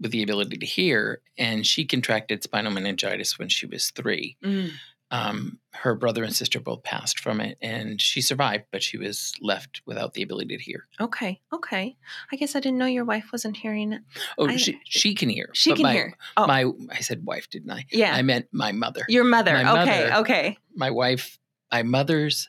with 0.00 0.10
the 0.12 0.22
ability 0.22 0.58
to 0.58 0.66
hear, 0.66 1.20
and 1.38 1.66
she 1.66 1.84
contracted 1.84 2.42
spinal 2.42 2.72
meningitis 2.72 3.38
when 3.38 3.48
she 3.48 3.66
was 3.66 3.90
three. 3.90 4.36
Mm. 4.42 4.72
Um, 5.12 5.60
her 5.72 5.94
brother 5.94 6.24
and 6.24 6.34
sister 6.34 6.58
both 6.58 6.82
passed 6.82 7.20
from 7.20 7.40
it, 7.40 7.58
and 7.62 8.00
she 8.02 8.20
survived, 8.20 8.64
but 8.72 8.82
she 8.82 8.98
was 8.98 9.34
left 9.40 9.80
without 9.86 10.14
the 10.14 10.22
ability 10.22 10.56
to 10.56 10.62
hear. 10.62 10.88
Okay. 11.00 11.40
Okay. 11.52 11.96
I 12.32 12.36
guess 12.36 12.56
I 12.56 12.60
didn't 12.60 12.78
know 12.78 12.86
your 12.86 13.04
wife 13.04 13.26
wasn't 13.32 13.56
hearing 13.56 13.92
it. 13.92 14.02
Oh, 14.36 14.48
I- 14.48 14.56
she 14.56 14.80
she 14.84 15.14
can 15.14 15.28
hear. 15.28 15.50
She 15.52 15.74
can 15.74 15.82
my, 15.84 15.92
hear. 15.92 16.16
Oh, 16.36 16.46
My 16.48 16.64
I 16.90 17.00
said 17.00 17.24
wife, 17.24 17.48
didn't 17.50 17.70
I? 17.70 17.84
yeah. 17.92 18.14
I 18.16 18.22
meant 18.22 18.46
my 18.50 18.72
mother. 18.72 19.04
your 19.08 19.22
mother. 19.24 19.52
my 19.52 19.82
okay. 19.82 20.00
mother- 20.08 20.20
Okay. 20.22 20.58
my 20.74 20.90
wife, 20.90 21.38
my 21.70 21.84
mother's 21.84 22.48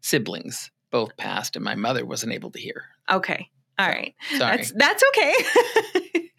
siblings 0.00 0.70
both 0.90 1.16
passed, 1.16 1.56
and 1.56 1.64
my 1.64 1.74
mother 1.74 2.06
wasn't 2.06 2.32
able 2.32 2.50
to 2.52 2.60
hear. 2.60 2.84
Okay. 3.10 3.50
All 3.78 3.88
right. 3.88 4.14
Sorry. 4.36 4.56
That's 4.56 4.72
that's 4.72 5.02
okay. 5.10 5.34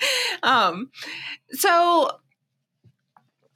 um, 0.44 0.92
so 1.52 2.10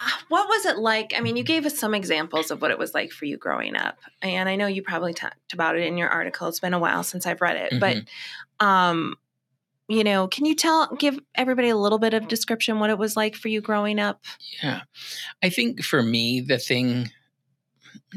what 0.29 0.47
was 0.47 0.65
it 0.65 0.77
like? 0.77 1.13
I 1.15 1.21
mean, 1.21 1.35
you 1.37 1.43
gave 1.43 1.65
us 1.65 1.77
some 1.77 1.93
examples 1.93 2.51
of 2.51 2.61
what 2.61 2.71
it 2.71 2.79
was 2.79 2.93
like 2.93 3.11
for 3.11 3.25
you 3.25 3.37
growing 3.37 3.75
up, 3.75 3.97
and 4.21 4.47
I 4.49 4.55
know 4.55 4.67
you 4.67 4.81
probably 4.81 5.13
talked 5.13 5.53
about 5.53 5.77
it 5.77 5.85
in 5.85 5.97
your 5.97 6.09
article. 6.09 6.47
It's 6.47 6.59
been 6.59 6.73
a 6.73 6.79
while 6.79 7.03
since 7.03 7.25
I've 7.25 7.41
read 7.41 7.57
it, 7.57 7.79
but 7.79 7.97
um, 8.65 9.15
you 9.87 10.03
know, 10.03 10.27
can 10.27 10.45
you 10.45 10.55
tell 10.55 10.95
give 10.95 11.19
everybody 11.35 11.69
a 11.69 11.75
little 11.75 11.99
bit 11.99 12.13
of 12.13 12.27
description 12.27 12.79
what 12.79 12.89
it 12.89 12.97
was 12.97 13.15
like 13.15 13.35
for 13.35 13.49
you 13.49 13.61
growing 13.61 13.99
up? 13.99 14.23
Yeah. 14.61 14.81
I 15.41 15.49
think 15.49 15.83
for 15.83 16.01
me, 16.01 16.41
the 16.41 16.57
thing, 16.57 17.11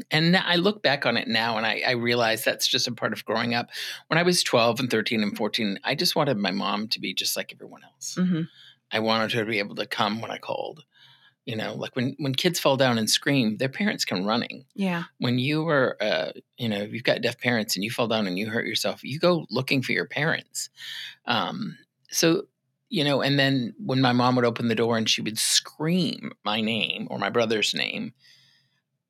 and 0.09 0.37
I 0.37 0.55
look 0.55 0.81
back 0.81 1.05
on 1.05 1.17
it 1.17 1.27
now 1.27 1.57
and 1.57 1.65
I, 1.65 1.83
I 1.85 1.91
realize 1.91 2.43
that's 2.43 2.67
just 2.67 2.87
a 2.87 2.93
part 2.93 3.13
of 3.13 3.25
growing 3.25 3.53
up. 3.53 3.69
When 4.07 4.17
I 4.17 4.23
was 4.23 4.43
12 4.43 4.79
and 4.79 4.89
13 4.89 5.21
and 5.21 5.35
14, 5.35 5.79
I 5.83 5.95
just 5.95 6.15
wanted 6.15 6.37
my 6.37 6.51
mom 6.51 6.87
to 6.89 7.01
be 7.01 7.13
just 7.13 7.35
like 7.35 7.51
everyone 7.53 7.83
else. 7.83 8.15
Mm-hmm. 8.17 8.43
I 8.91 8.99
wanted 8.99 9.33
her 9.33 9.43
to 9.43 9.49
be 9.51 9.59
able 9.59 9.75
to 9.75 9.85
come 9.85 10.21
when 10.21 10.31
I 10.31 10.37
called. 10.37 10.83
You 11.47 11.55
know, 11.55 11.75
like 11.75 11.95
when, 11.95 12.13
when 12.19 12.35
kids 12.35 12.59
fall 12.59 12.75
down 12.75 12.97
and 12.97 13.09
scream, 13.09 13.55
their 13.55 13.69
parents 13.69 14.03
come 14.03 14.25
running. 14.25 14.65
Yeah. 14.75 15.03
When 15.19 15.39
you 15.39 15.65
are, 15.69 15.95
uh, 16.01 16.31
you 16.57 16.67
know, 16.67 16.81
if 16.81 16.91
you've 16.91 17.03
got 17.05 17.21
deaf 17.21 17.39
parents 17.39 17.77
and 17.77 17.85
you 17.85 17.89
fall 17.89 18.09
down 18.09 18.27
and 18.27 18.37
you 18.37 18.49
hurt 18.49 18.67
yourself, 18.67 19.01
you 19.01 19.17
go 19.17 19.45
looking 19.49 19.81
for 19.81 19.93
your 19.93 20.05
parents. 20.05 20.69
Um, 21.25 21.77
so, 22.09 22.47
you 22.89 23.05
know, 23.05 23.21
and 23.21 23.39
then 23.39 23.73
when 23.79 24.01
my 24.01 24.11
mom 24.11 24.35
would 24.35 24.43
open 24.43 24.67
the 24.67 24.75
door 24.75 24.97
and 24.97 25.09
she 25.09 25.21
would 25.21 25.39
scream 25.39 26.33
my 26.43 26.59
name 26.59 27.07
or 27.09 27.17
my 27.17 27.29
brother's 27.29 27.73
name, 27.73 28.13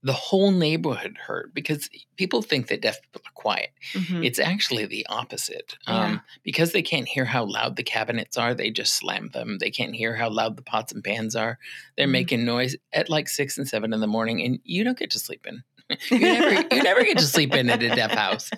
the 0.03 0.13
whole 0.13 0.51
neighborhood 0.51 1.17
heard 1.17 1.51
because 1.53 1.89
people 2.17 2.41
think 2.41 2.67
that 2.67 2.81
deaf 2.81 3.01
people 3.01 3.21
are 3.25 3.31
quiet. 3.33 3.71
Mhm. 3.93 4.25
It's 4.25 4.39
actually 4.39 4.85
the 4.85 5.05
opposite. 5.09 5.75
Yeah. 5.87 6.03
Um, 6.03 6.21
because 6.43 6.71
they 6.71 6.81
can't 6.83 7.07
hear 7.07 7.25
how 7.25 7.45
loud 7.45 7.75
the 7.75 7.83
cabinets 7.83 8.37
are, 8.37 8.53
they 8.53 8.69
just 8.71 8.93
slam 8.93 9.29
them. 9.33 9.57
They 9.59 9.71
can't 9.71 9.95
hear 9.95 10.15
how 10.15 10.29
loud 10.29 10.55
the 10.55 10.61
pots 10.63 10.93
and 10.93 11.03
pans 11.03 11.35
are. 11.35 11.57
They're 11.97 12.07
Mhm. 12.07 12.11
making 12.11 12.45
noise 12.45 12.75
at 12.93 13.09
like 13.09 13.27
six 13.27 13.57
and 13.57 13.67
seven 13.67 13.93
in 13.93 13.99
the 13.99 14.07
morning, 14.07 14.41
and 14.43 14.59
you 14.63 14.83
don't 14.83 14.97
get 14.99 15.09
to 15.11 15.19
sleep 15.19 15.45
in. 15.47 15.63
you 16.11 16.19
never 16.19 16.75
you 16.75 16.83
never 16.83 17.03
get 17.03 17.17
to 17.17 17.25
sleep 17.25 17.53
in 17.53 17.69
at 17.69 17.81
a 17.81 17.89
deaf 17.89 18.11
house. 18.11 18.49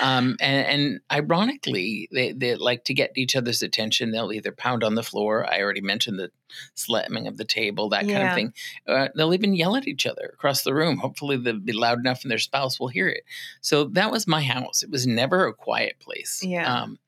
Um, 0.00 0.36
and, 0.40 0.66
and 0.66 1.00
ironically, 1.12 2.08
they, 2.12 2.32
they 2.32 2.54
like 2.54 2.84
to 2.84 2.94
get 2.94 3.12
each 3.16 3.36
other's 3.36 3.62
attention. 3.62 4.12
They'll 4.12 4.32
either 4.32 4.52
pound 4.52 4.82
on 4.82 4.94
the 4.94 5.02
floor. 5.02 5.46
I 5.50 5.60
already 5.60 5.80
mentioned 5.80 6.18
the 6.18 6.30
slamming 6.74 7.26
of 7.26 7.36
the 7.36 7.44
table, 7.44 7.90
that 7.90 8.06
kind 8.06 8.28
of 8.28 8.34
thing. 8.34 8.54
Uh, 8.86 9.08
they'll 9.14 9.34
even 9.34 9.54
yell 9.54 9.76
at 9.76 9.86
each 9.86 10.06
other 10.06 10.30
across 10.32 10.62
the 10.62 10.74
room. 10.74 10.98
Hopefully, 10.98 11.36
they'll 11.36 11.58
be 11.58 11.72
loud 11.72 11.98
enough 11.98 12.22
and 12.22 12.30
their 12.30 12.38
spouse 12.38 12.80
will 12.80 12.88
hear 12.88 13.08
it. 13.08 13.24
So 13.60 13.84
that 13.84 14.10
was 14.10 14.26
my 14.26 14.42
house. 14.42 14.82
It 14.82 14.90
was 14.90 15.06
never 15.06 15.46
a 15.46 15.54
quiet 15.54 15.98
place. 16.00 16.42
Yeah. 16.42 16.82
Um, 16.82 16.98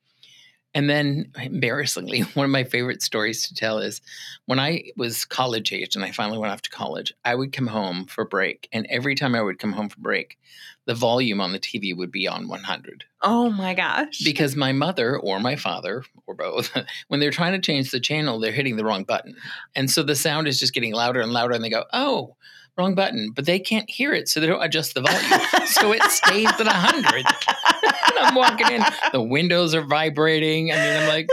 and 0.75 0.89
then, 0.89 1.31
embarrassingly, 1.41 2.21
one 2.33 2.45
of 2.45 2.51
my 2.51 2.63
favorite 2.63 3.01
stories 3.01 3.43
to 3.47 3.53
tell 3.53 3.79
is 3.79 4.01
when 4.45 4.59
I 4.59 4.83
was 4.97 5.25
college 5.25 5.71
age 5.71 5.95
and 5.95 6.03
I 6.03 6.11
finally 6.11 6.37
went 6.37 6.51
off 6.53 6.61
to 6.63 6.69
college, 6.69 7.13
I 7.23 7.35
would 7.35 7.53
come 7.53 7.67
home 7.67 8.05
for 8.05 8.25
break. 8.25 8.67
And 8.71 8.87
every 8.89 9.15
time 9.15 9.35
I 9.35 9.41
would 9.41 9.59
come 9.59 9.73
home 9.73 9.89
for 9.89 9.99
break, 9.99 10.37
the 10.85 10.95
volume 10.95 11.39
on 11.39 11.53
the 11.53 11.59
TV 11.59 11.95
would 11.95 12.11
be 12.11 12.27
on 12.27 12.47
100 12.49 13.05
Oh 13.21 13.49
my 13.49 13.73
gosh. 13.73 14.19
because 14.23 14.55
my 14.55 14.73
mother 14.73 15.17
or 15.17 15.39
my 15.39 15.55
father 15.55 16.03
or 16.27 16.35
both, 16.35 16.75
when 17.07 17.19
they're 17.19 17.31
trying 17.31 17.53
to 17.53 17.65
change 17.65 17.91
the 17.91 17.99
channel, 18.01 18.39
they're 18.39 18.51
hitting 18.51 18.75
the 18.75 18.83
wrong 18.83 19.03
button. 19.05 19.35
And 19.75 19.89
so 19.89 20.03
the 20.03 20.15
sound 20.15 20.47
is 20.47 20.59
just 20.59 20.73
getting 20.73 20.93
louder 20.93 21.21
and 21.21 21.31
louder. 21.31 21.53
And 21.53 21.63
they 21.63 21.69
go, 21.69 21.85
oh, 21.93 22.35
wrong 22.77 22.95
button. 22.95 23.31
But 23.35 23.45
they 23.45 23.59
can't 23.59 23.89
hear 23.89 24.13
it. 24.13 24.27
So 24.27 24.39
they 24.39 24.47
don't 24.47 24.63
adjust 24.63 24.93
the 24.93 25.01
volume. 25.01 25.67
so 25.67 25.91
it 25.91 26.03
stays 26.03 26.47
at 26.47 26.59
100. 26.59 27.25
and 27.25 28.19
I'm 28.19 28.35
walking 28.35 28.67
in, 28.71 28.83
the 29.11 29.21
windows 29.21 29.75
are 29.75 29.85
vibrating. 29.85 30.71
I 30.71 30.75
mean, 30.75 31.01
I'm 31.01 31.07
like, 31.07 31.29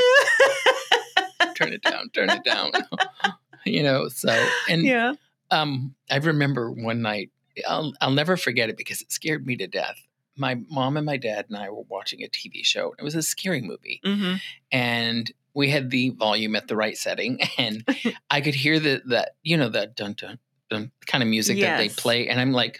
turn 1.54 1.72
it 1.72 1.82
down, 1.82 2.10
turn 2.10 2.30
it 2.30 2.44
down. 2.44 2.72
you 3.64 3.82
know, 3.82 4.08
so, 4.08 4.48
and 4.68 4.84
yeah. 4.84 5.14
um, 5.50 5.94
I 6.10 6.16
remember 6.16 6.70
one 6.70 7.02
night, 7.02 7.30
I'll, 7.68 7.92
I'll 8.00 8.10
never 8.10 8.36
forget 8.36 8.70
it 8.70 8.76
because 8.76 9.02
it 9.02 9.12
scared 9.12 9.46
me 9.46 9.56
to 9.56 9.66
death. 9.66 10.00
My 10.36 10.56
mom 10.70 10.96
and 10.96 11.04
my 11.04 11.18
dad 11.18 11.46
and 11.48 11.58
I 11.58 11.68
were 11.68 11.82
watching 11.88 12.22
a 12.22 12.28
TV 12.28 12.64
show. 12.64 12.94
It 12.98 13.02
was 13.02 13.14
a 13.14 13.22
scary 13.22 13.60
movie, 13.60 14.00
hmm 14.02 14.34
and 14.72 15.30
we 15.52 15.68
had 15.68 15.90
the 15.90 16.10
volume 16.10 16.54
at 16.54 16.68
the 16.68 16.76
right 16.76 16.96
setting, 16.96 17.40
and 17.58 17.84
I 18.30 18.40
could 18.40 18.54
hear 18.54 18.78
the 18.80 19.02
that 19.06 19.32
you 19.42 19.58
know 19.58 19.68
that 19.68 19.96
dun 19.96 20.14
dun 20.14 20.38
dun 20.70 20.90
kind 21.06 21.22
of 21.22 21.28
music 21.28 21.60
that 21.60 21.78
they 21.78 21.88
play, 21.88 22.28
and 22.28 22.40
I'm 22.40 22.52
like, 22.52 22.78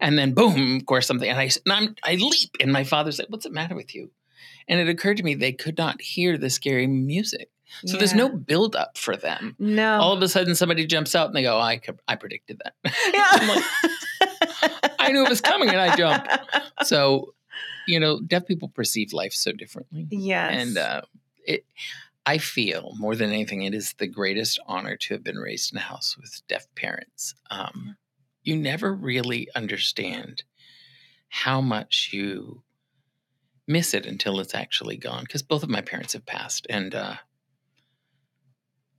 and 0.00 0.18
then 0.18 0.34
boom, 0.34 0.76
of 0.76 0.86
course 0.86 1.06
something, 1.06 1.28
and 1.28 1.38
I 1.38 1.50
and 1.64 1.72
I'm, 1.72 1.94
I 2.04 2.14
leap, 2.14 2.56
and 2.60 2.72
my 2.72 2.84
father's 2.84 3.18
like, 3.18 3.28
"What's 3.28 3.44
the 3.44 3.50
matter 3.50 3.74
with 3.74 3.94
you?" 3.94 4.10
And 4.68 4.80
it 4.80 4.88
occurred 4.88 5.18
to 5.18 5.22
me 5.22 5.34
they 5.34 5.52
could 5.52 5.76
not 5.76 6.00
hear 6.00 6.38
the 6.38 6.50
scary 6.50 6.86
music, 6.86 7.48
so 7.86 7.96
there's 7.96 8.14
no 8.14 8.28
build 8.28 8.76
up 8.76 8.96
for 8.96 9.16
them 9.16 9.56
no. 9.58 9.98
all 9.98 10.12
of 10.12 10.22
a 10.22 10.28
sudden 10.28 10.54
somebody 10.54 10.86
jumps 10.86 11.14
out 11.14 11.26
and 11.26 11.36
they 11.36 11.42
go, 11.42 11.58
I, 11.58 11.80
I 12.06 12.16
predicted 12.16 12.60
that. 12.64 12.74
I'm 13.32 13.48
like, 13.48 14.94
I 14.98 15.12
knew 15.12 15.24
it 15.24 15.28
was 15.28 15.40
coming 15.40 15.68
and 15.68 15.80
I 15.80 15.96
jumped. 15.96 16.28
So, 16.82 17.34
you 17.86 18.00
know, 18.00 18.20
deaf 18.20 18.46
people 18.46 18.68
perceive 18.68 19.12
life 19.12 19.32
so 19.32 19.52
differently. 19.52 20.06
Yes. 20.10 20.52
And 20.54 20.78
uh, 20.78 21.02
it, 21.46 21.64
I 22.26 22.38
feel 22.38 22.94
more 22.96 23.14
than 23.14 23.30
anything, 23.30 23.62
it 23.62 23.74
is 23.74 23.94
the 23.98 24.06
greatest 24.06 24.58
honor 24.66 24.96
to 24.96 25.14
have 25.14 25.22
been 25.24 25.36
raised 25.36 25.72
in 25.72 25.78
a 25.78 25.82
house 25.82 26.16
with 26.16 26.40
deaf 26.48 26.66
parents. 26.74 27.34
Um, 27.50 27.96
you 28.42 28.56
never 28.56 28.94
really 28.94 29.48
understand 29.54 30.42
how 31.28 31.60
much 31.60 32.10
you 32.12 32.62
miss 33.66 33.94
it 33.94 34.06
until 34.06 34.40
it's 34.40 34.54
actually 34.54 34.96
gone. 34.96 35.24
Because 35.24 35.42
both 35.42 35.62
of 35.62 35.68
my 35.68 35.80
parents 35.80 36.12
have 36.12 36.24
passed, 36.26 36.66
and 36.70 36.94
uh, 36.94 37.14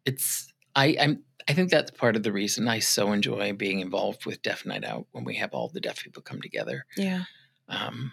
it's 0.06 0.54
I 0.76 0.96
I'm 1.00 1.24
I 1.48 1.54
think 1.54 1.70
that's 1.70 1.92
part 1.92 2.16
of 2.16 2.24
the 2.24 2.32
reason 2.32 2.68
I 2.68 2.80
so 2.80 3.12
enjoy 3.12 3.54
being 3.54 3.80
involved 3.80 4.26
with 4.26 4.42
Deaf 4.42 4.66
Night 4.66 4.84
Out 4.84 5.08
when 5.12 5.24
we 5.24 5.36
have 5.36 5.54
all 5.54 5.70
the 5.70 5.80
deaf 5.82 6.04
people 6.04 6.22
come 6.22 6.42
together. 6.42 6.86
yeah. 6.98 7.24
Um, 7.68 8.12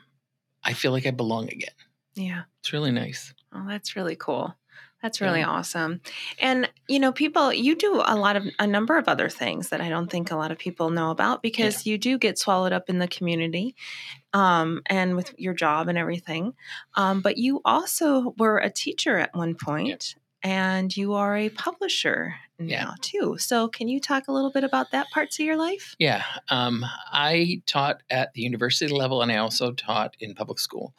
I 0.65 0.73
feel 0.73 0.93
like 0.93 1.07
I 1.07 1.11
belong 1.11 1.49
again. 1.49 1.75
Yeah. 2.15 2.43
It's 2.61 2.73
really 2.73 2.93
nice. 2.93 3.35
Oh, 3.55 3.65
that's 3.69 3.97
really 3.97 4.17
cool. 4.17 4.55
That's 5.03 5.21
really 5.21 5.41
Yeah. 5.41 5.49
awesome. 5.49 6.01
And 6.39 6.71
you 6.89 7.01
know, 7.01 7.13
people, 7.13 7.53
you 7.53 7.75
do 7.75 8.03
a 8.07 8.15
lot 8.17 8.37
of 8.37 8.47
a 8.59 8.67
number 8.67 8.97
of 8.97 9.09
other 9.09 9.29
things 9.29 9.71
that 9.71 9.81
I 9.81 9.89
don't 9.89 10.09
think 10.11 10.31
a 10.31 10.37
lot 10.37 10.53
of 10.53 10.59
people 10.59 10.91
know 10.91 11.11
about 11.11 11.43
because 11.43 11.85
you 11.87 11.99
do 11.99 12.19
get 12.19 12.39
swallowed 12.39 12.73
up 12.73 12.89
in 12.89 12.99
the 12.99 13.09
community, 13.09 13.75
um, 14.33 14.83
and 14.87 15.17
with 15.17 15.35
your 15.39 15.55
job 15.55 15.89
and 15.89 15.99
everything. 15.99 16.55
Um, 16.95 17.21
but 17.23 17.39
you 17.39 17.61
also 17.65 18.35
were 18.39 18.59
a 18.59 18.71
teacher 18.71 19.19
at 19.19 19.35
one 19.35 19.55
point, 19.57 20.15
and 20.43 20.95
you 20.97 21.15
are 21.15 21.37
a 21.37 21.49
publisher 21.51 22.35
Yeah. 22.59 22.85
now 22.85 22.95
too. 23.01 23.37
So, 23.39 23.69
can 23.69 23.89
you 23.89 24.01
talk 24.01 24.29
a 24.29 24.33
little 24.33 24.51
bit 24.51 24.65
about 24.65 24.91
that 24.93 25.09
parts 25.11 25.39
of 25.39 25.45
your 25.47 25.57
life? 25.57 25.95
Yeah. 25.99 26.23
Um, 26.49 26.85
I 27.13 27.63
taught 27.67 28.03
at 28.11 28.33
the 28.35 28.43
university 28.43 28.93
level 28.93 29.23
and 29.23 29.33
I 29.33 29.37
also 29.37 29.73
taught 29.73 30.17
in 30.21 30.35
public 30.35 30.59
school. 30.59 30.95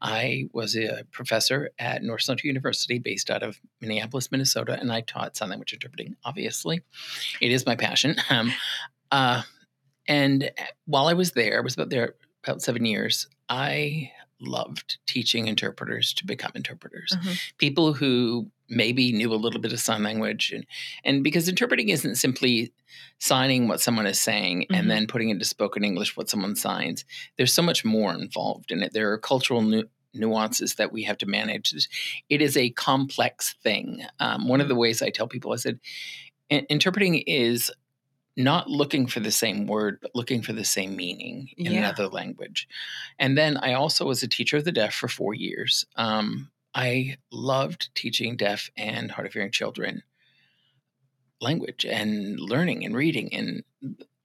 I 0.00 0.44
was 0.52 0.76
a 0.76 1.04
professor 1.10 1.70
at 1.78 2.02
North 2.02 2.22
Central 2.22 2.46
University 2.48 2.98
based 2.98 3.30
out 3.30 3.42
of 3.42 3.60
Minneapolis, 3.80 4.30
Minnesota, 4.30 4.78
and 4.80 4.92
I 4.92 5.00
taught 5.00 5.36
sign 5.36 5.48
language 5.50 5.72
interpreting, 5.72 6.16
obviously. 6.24 6.82
It 7.40 7.50
is 7.52 7.66
my 7.66 7.76
passion. 7.76 8.16
Um, 8.30 8.52
uh, 9.10 9.42
and 10.06 10.50
while 10.86 11.06
I 11.06 11.14
was 11.14 11.32
there, 11.32 11.58
I 11.58 11.60
was 11.60 11.74
about 11.74 11.90
there 11.90 12.14
about 12.44 12.62
seven 12.62 12.84
years, 12.84 13.26
I 13.48 14.10
loved 14.40 14.98
teaching 15.06 15.48
interpreters 15.48 16.12
to 16.14 16.26
become 16.26 16.52
interpreters. 16.54 17.12
Mhm. 17.20 17.40
People 17.58 17.92
who 17.94 18.50
maybe 18.68 19.12
knew 19.12 19.32
a 19.32 19.36
little 19.36 19.60
bit 19.60 19.72
of 19.72 19.80
sign 19.80 20.02
language 20.02 20.52
and 20.52 20.66
and 21.04 21.24
because 21.24 21.48
interpreting 21.48 21.88
isn't 21.88 22.16
simply 22.16 22.72
signing 23.18 23.66
what 23.66 23.80
someone 23.80 24.06
is 24.06 24.20
saying 24.20 24.66
Mhm. 24.70 24.76
and 24.78 24.90
then 24.90 25.06
putting 25.06 25.30
into 25.30 25.44
spoken 25.44 25.82
English 25.84 26.16
what 26.16 26.28
someone 26.28 26.54
signs. 26.54 27.04
There's 27.36 27.52
so 27.52 27.62
much 27.62 27.84
more 27.84 28.14
involved 28.14 28.70
in 28.70 28.82
it. 28.82 28.92
There 28.92 29.10
are 29.12 29.18
cultural 29.18 29.62
nu- 29.62 29.88
nuances 30.14 30.74
that 30.76 30.92
we 30.92 31.02
have 31.04 31.18
to 31.18 31.26
manage. 31.26 31.72
It 32.28 32.40
is 32.42 32.56
a 32.56 32.70
complex 32.70 33.54
thing. 33.62 34.04
Um, 34.20 34.48
one 34.48 34.60
of 34.60 34.68
the 34.68 34.74
ways 34.74 35.02
I 35.02 35.10
tell 35.10 35.26
people, 35.28 35.52
I 35.52 35.56
said, 35.56 35.80
interpreting 36.50 37.16
is 37.26 37.70
not 38.38 38.70
looking 38.70 39.06
for 39.06 39.20
the 39.20 39.32
same 39.32 39.66
word, 39.66 39.98
but 40.00 40.12
looking 40.14 40.40
for 40.42 40.52
the 40.52 40.64
same 40.64 40.96
meaning 40.96 41.50
in 41.58 41.72
Yeah. 41.72 41.80
another 41.80 42.06
language. 42.08 42.68
And 43.18 43.36
then 43.36 43.56
I 43.58 43.72
also 43.74 44.06
was 44.06 44.22
a 44.22 44.28
teacher 44.28 44.56
of 44.56 44.64
the 44.64 44.72
deaf 44.72 44.94
for 44.94 45.08
four 45.08 45.34
years. 45.34 45.84
Um, 45.96 46.50
I 46.74 47.16
loved 47.32 47.90
teaching 47.94 48.36
deaf 48.36 48.70
and 48.76 49.10
hard 49.10 49.26
of 49.26 49.32
hearing 49.32 49.50
children 49.50 50.02
language 51.40 51.84
and 51.84 52.38
learning 52.40 52.84
and 52.84 52.96
reading 52.96 53.32
and 53.34 53.62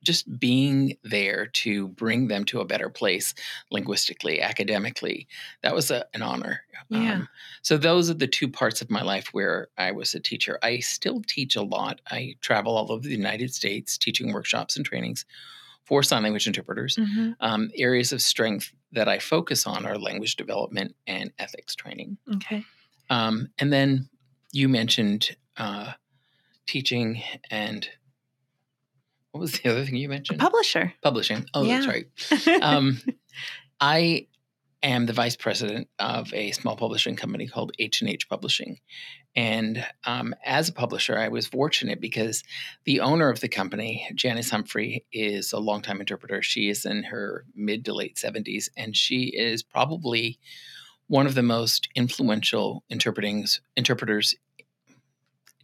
just 0.03 0.39
being 0.39 0.97
there 1.03 1.47
to 1.47 1.87
bring 1.89 2.27
them 2.27 2.45
to 2.45 2.59
a 2.59 2.65
better 2.65 2.89
place 2.89 3.33
linguistically, 3.71 4.41
academically. 4.41 5.27
That 5.61 5.73
was 5.73 5.89
a, 5.91 6.05
an 6.13 6.21
honor. 6.21 6.61
Yeah. 6.89 7.13
Um, 7.13 7.29
so 7.61 7.77
those 7.77 8.09
are 8.09 8.15
the 8.15 8.27
two 8.27 8.49
parts 8.49 8.81
of 8.81 8.91
my 8.91 9.01
life 9.01 9.29
where 9.31 9.69
I 9.77 9.91
was 9.91 10.13
a 10.13 10.19
teacher. 10.19 10.59
I 10.61 10.79
still 10.79 11.21
teach 11.25 11.55
a 11.55 11.61
lot. 11.61 12.01
I 12.11 12.35
travel 12.41 12.75
all 12.75 12.91
over 12.91 13.03
the 13.03 13.15
United 13.15 13.53
States 13.53 13.97
teaching 13.97 14.33
workshops 14.33 14.75
and 14.75 14.85
trainings 14.85 15.25
for 15.85 16.03
sign 16.03 16.23
language 16.23 16.47
interpreters. 16.47 16.95
Mhm. 16.95 17.35
Um, 17.39 17.71
areas 17.75 18.11
of 18.11 18.21
strength 18.21 18.73
that 18.91 19.07
I 19.09 19.19
focus 19.19 19.65
on 19.65 19.85
are 19.85 19.97
language 19.97 20.35
development 20.35 20.95
and 21.07 21.31
ethics 21.39 21.75
training. 21.75 22.17
Okay. 22.35 22.63
Um, 23.09 23.49
and 23.59 23.71
then 23.71 24.09
you 24.51 24.69
mentioned 24.69 25.35
uh, 25.57 25.93
teaching 26.67 27.21
and 27.49 27.89
what 29.33 29.41
was 29.41 29.59
the 29.59 29.69
other 29.69 29.83
thing 29.83 29.95
you 29.95 30.07
mentioned? 30.09 30.39
publisher. 30.39 30.93
Publishing. 31.01 31.45
Oh, 31.53 31.63
Yeah. 31.63 31.81
that's 31.81 31.87
right. 32.47 32.61
Um, 32.63 33.01
I 33.81 34.27
am 34.83 35.05
the 35.07 35.13
vice 35.13 35.35
president 35.35 35.87
of 35.99 36.33
a 36.33 36.51
small 36.51 36.75
publishing 36.77 37.15
company 37.15 37.47
called 37.47 37.71
H 37.79 38.01
and 38.01 38.09
H 38.09 38.29
Publishing, 38.29 38.79
and 39.35 39.83
um, 40.05 40.35
as 40.45 40.69
a 40.69 40.73
publisher, 40.73 41.17
I 41.17 41.29
was 41.29 41.47
fortunate 41.47 41.99
because 41.99 42.43
the 42.85 42.99
owner 42.99 43.29
of 43.29 43.39
the 43.39 43.47
company, 43.49 44.07
Janice 44.13 44.51
Humphrey, 44.51 45.05
is 45.11 45.51
a 45.51 45.59
longtime 45.59 45.99
interpreter. 45.99 46.41
She 46.43 46.69
is 46.69 46.85
in 46.85 47.03
her 47.03 47.45
mid 47.55 47.85
to 47.85 47.93
late 47.93 48.17
seventies, 48.19 48.69
and 48.77 48.95
she 48.95 49.33
is 49.35 49.63
probably 49.63 50.37
one 51.07 51.25
of 51.25 51.33
the 51.35 51.43
most 51.43 51.89
influential 51.95 52.83
interpreting 52.89 53.45
interpreters 53.75 54.35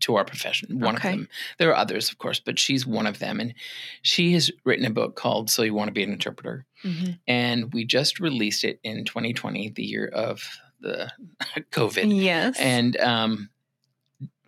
to 0.01 0.15
our 0.15 0.25
profession. 0.25 0.79
One 0.79 0.95
Okay. 0.95 1.09
of 1.09 1.15
them. 1.17 1.29
There 1.57 1.69
are 1.69 1.75
others, 1.75 2.09
of 2.11 2.17
course, 2.17 2.39
but 2.39 2.57
she's 2.59 2.85
one 2.85 3.07
of 3.07 3.19
them, 3.19 3.39
and 3.39 3.53
she 4.01 4.33
has 4.33 4.51
written 4.63 4.85
a 4.85 4.89
book 4.89 5.15
called 5.15 5.49
"So 5.49 5.63
You 5.63 5.73
Want 5.73 5.87
to 5.89 5.93
Be 5.93 6.03
an 6.03 6.11
Interpreter." 6.11 6.65
Mhm. 6.83 7.19
and 7.27 7.73
we 7.73 7.83
just 7.83 8.21
released 8.21 8.63
it 8.63 8.79
in 8.83 9.03
2020, 9.03 9.69
the 9.69 9.83
year 9.83 10.07
of 10.07 10.41
the 10.79 11.11
COVID. 11.71 12.21
Yes. 12.23 12.55
And 12.57 12.95
um, 13.01 13.49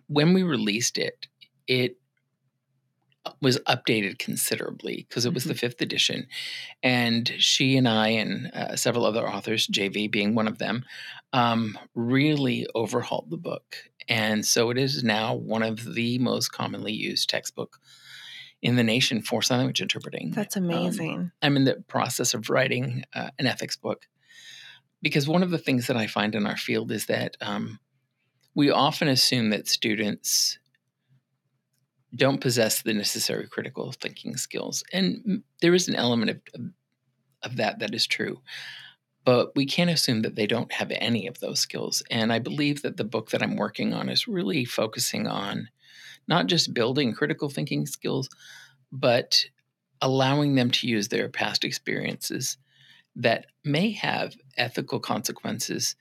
when 0.06 0.32
we 0.32 0.42
released 0.42 0.96
it, 0.96 1.26
it 1.66 1.98
was 3.40 3.58
updated 3.68 4.18
considerably 4.18 5.06
because 5.08 5.26
it 5.26 5.32
was 5.34 5.44
the 5.44 5.54
fifth 5.54 5.80
edition. 5.80 6.26
And 6.82 7.30
she 7.38 7.76
and 7.76 7.86
I 7.86 8.08
and 8.08 8.50
uh, 8.52 8.74
several 8.76 9.04
other 9.04 9.28
authors, 9.28 9.66
JV 9.68 10.10
being 10.10 10.34
one 10.34 10.48
of 10.48 10.58
them, 10.58 10.84
um, 11.32 11.78
really 11.94 12.66
overhauled 12.74 13.30
the 13.30 13.36
book. 13.36 13.76
And 14.08 14.44
so 14.44 14.70
it 14.70 14.78
is 14.78 15.02
now 15.04 15.34
one 15.34 15.62
of 15.62 15.94
the 15.94 16.18
most 16.18 16.50
commonly 16.50 16.92
used 16.92 17.28
textbook 17.28 17.78
in 18.60 18.76
the 18.76 18.84
nation 18.84 19.22
for 19.22 19.42
sign 19.42 19.58
language 19.58 19.82
interpreting. 19.82 20.30
That's 20.30 20.56
Um, 20.56 20.64
amazing. 20.64 21.32
I'm 21.42 21.56
in 21.56 21.64
the 21.64 21.82
process 21.88 22.34
of 22.34 22.48
writing 22.50 23.04
uh, 23.14 23.30
an 23.38 23.46
ethics 23.46 23.76
book 23.76 24.06
because 25.02 25.26
one 25.26 25.42
of 25.42 25.50
the 25.50 25.58
things 25.58 25.88
that 25.88 25.96
I 25.96 26.06
find 26.06 26.34
in 26.34 26.46
our 26.46 26.56
field 26.56 26.92
is 26.92 27.06
that 27.06 27.36
um, 27.40 27.80
we 28.54 28.70
often 28.70 29.08
assume 29.08 29.50
that 29.50 29.66
students 29.66 30.58
don't 32.14 32.40
possess 32.40 32.82
the 32.82 32.94
necessary 32.94 33.48
critical 33.48 33.90
thinking 33.92 34.36
skills, 34.36 34.84
and 34.92 35.42
there 35.62 35.74
is 35.74 35.88
an 35.88 35.96
element 35.96 36.30
of 36.30 36.40
of 37.42 37.56
that 37.56 37.78
that 37.80 37.94
is 37.94 38.06
true. 38.06 38.42
But 39.24 39.54
we 39.54 39.66
can't 39.66 39.90
assume 39.90 40.22
that 40.22 40.34
they 40.34 40.46
don't 40.46 40.72
have 40.72 40.90
any 40.94 41.26
of 41.26 41.38
those 41.40 41.60
skills. 41.60 42.02
And 42.10 42.32
I 42.32 42.38
believe 42.40 42.82
that 42.82 42.96
the 42.96 43.04
book 43.04 43.30
that 43.30 43.42
I'm 43.42 43.56
working 43.56 43.94
on 43.94 44.08
is 44.08 44.26
really 44.26 44.64
focusing 44.64 45.26
on 45.26 45.68
not 46.28 46.46
just 46.46 46.74
building 46.74 47.14
critical 47.14 47.48
thinking 47.48 47.86
skills, 47.86 48.28
but 48.90 49.44
allowing 50.00 50.54
them 50.56 50.70
to 50.72 50.88
use 50.88 51.08
their 51.08 51.28
past 51.28 51.64
experiences 51.64 52.56
that 53.16 53.46
may 53.64 53.90
have 53.92 54.34
ethical 54.56 55.00
consequences 55.00 55.96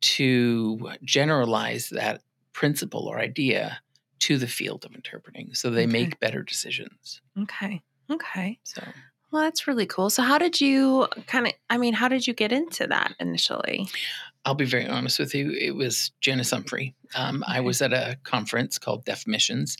to 0.00 0.90
generalize 1.04 1.88
that 1.90 2.22
principle 2.52 3.06
or 3.08 3.18
idea 3.18 3.80
to 4.20 4.38
the 4.38 4.46
field 4.48 4.84
of 4.84 4.94
interpreting 4.94 5.54
so 5.54 5.70
they 5.70 5.84
Okay. 5.84 5.92
make 6.04 6.20
better 6.20 6.42
decisions. 6.42 7.20
Okay. 7.38 7.82
Okay. 8.10 8.58
So 8.64 8.82
Well, 9.32 9.42
that's 9.42 9.66
really 9.66 9.86
cool. 9.86 10.10
So, 10.10 10.22
how 10.22 10.36
did 10.38 10.60
you 10.60 11.08
kind 11.26 11.46
of, 11.46 11.54
I 11.70 11.78
mean, 11.78 11.94
how 11.94 12.08
did 12.08 12.26
you 12.26 12.34
get 12.34 12.52
into 12.52 12.86
that 12.86 13.14
initially? 13.18 13.88
I'll 14.44 14.54
be 14.54 14.66
very 14.66 14.86
honest 14.86 15.18
with 15.18 15.34
you. 15.34 15.52
It 15.52 15.74
was 15.74 16.10
Janice 16.20 16.50
Humphrey. 16.50 16.94
Um, 17.14 17.42
I 17.46 17.60
was 17.60 17.80
at 17.80 17.92
a 17.92 18.18
conference 18.24 18.78
called 18.78 19.04
Deaf 19.04 19.26
Missions, 19.26 19.76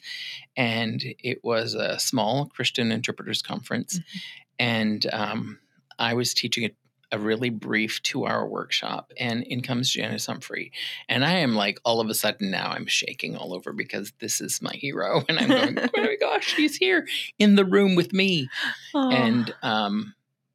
and 0.57 1.03
it 1.19 1.41
was 1.45 1.75
a 1.75 1.99
small 1.99 2.47
Christian 2.47 2.91
interpreters 2.93 3.43
conference. 3.43 3.99
Mhm. 3.99 4.21
And 4.59 5.07
um, 5.13 5.59
I 5.99 6.15
was 6.15 6.33
teaching 6.33 6.65
a, 6.65 6.71
a 7.13 7.19
really 7.19 7.51
brief 7.51 8.03
two 8.03 8.27
hour 8.27 8.47
workshop, 8.47 9.13
and 9.19 9.43
in 9.45 9.61
comes 9.61 9.91
Janice 9.91 10.27
Humphrey. 10.27 10.73
And 11.09 11.25
I 11.25 11.35
am 11.35 11.55
like, 11.55 11.79
all 11.85 12.01
of 12.01 12.09
a 12.09 12.15
sudden 12.15 12.51
now 12.51 12.71
I'm 12.71 12.87
shaking 12.87 13.37
all 13.37 13.55
over 13.55 13.73
because 13.73 14.13
this 14.19 14.41
is 14.41 14.61
my 14.63 14.73
hero. 14.73 15.23
And 15.29 15.39
I'm 15.39 15.49
going, 15.49 15.79
oh 15.79 16.03
my 16.03 16.17
gosh, 16.21 16.55
she's 16.55 16.77
here 16.77 17.07
in 17.39 17.55
the 17.55 17.65
room 17.65 17.95
with 17.95 18.13
me. 18.13 18.49
Oh, 18.95 19.11
And 19.11 19.55
um, 19.63 20.15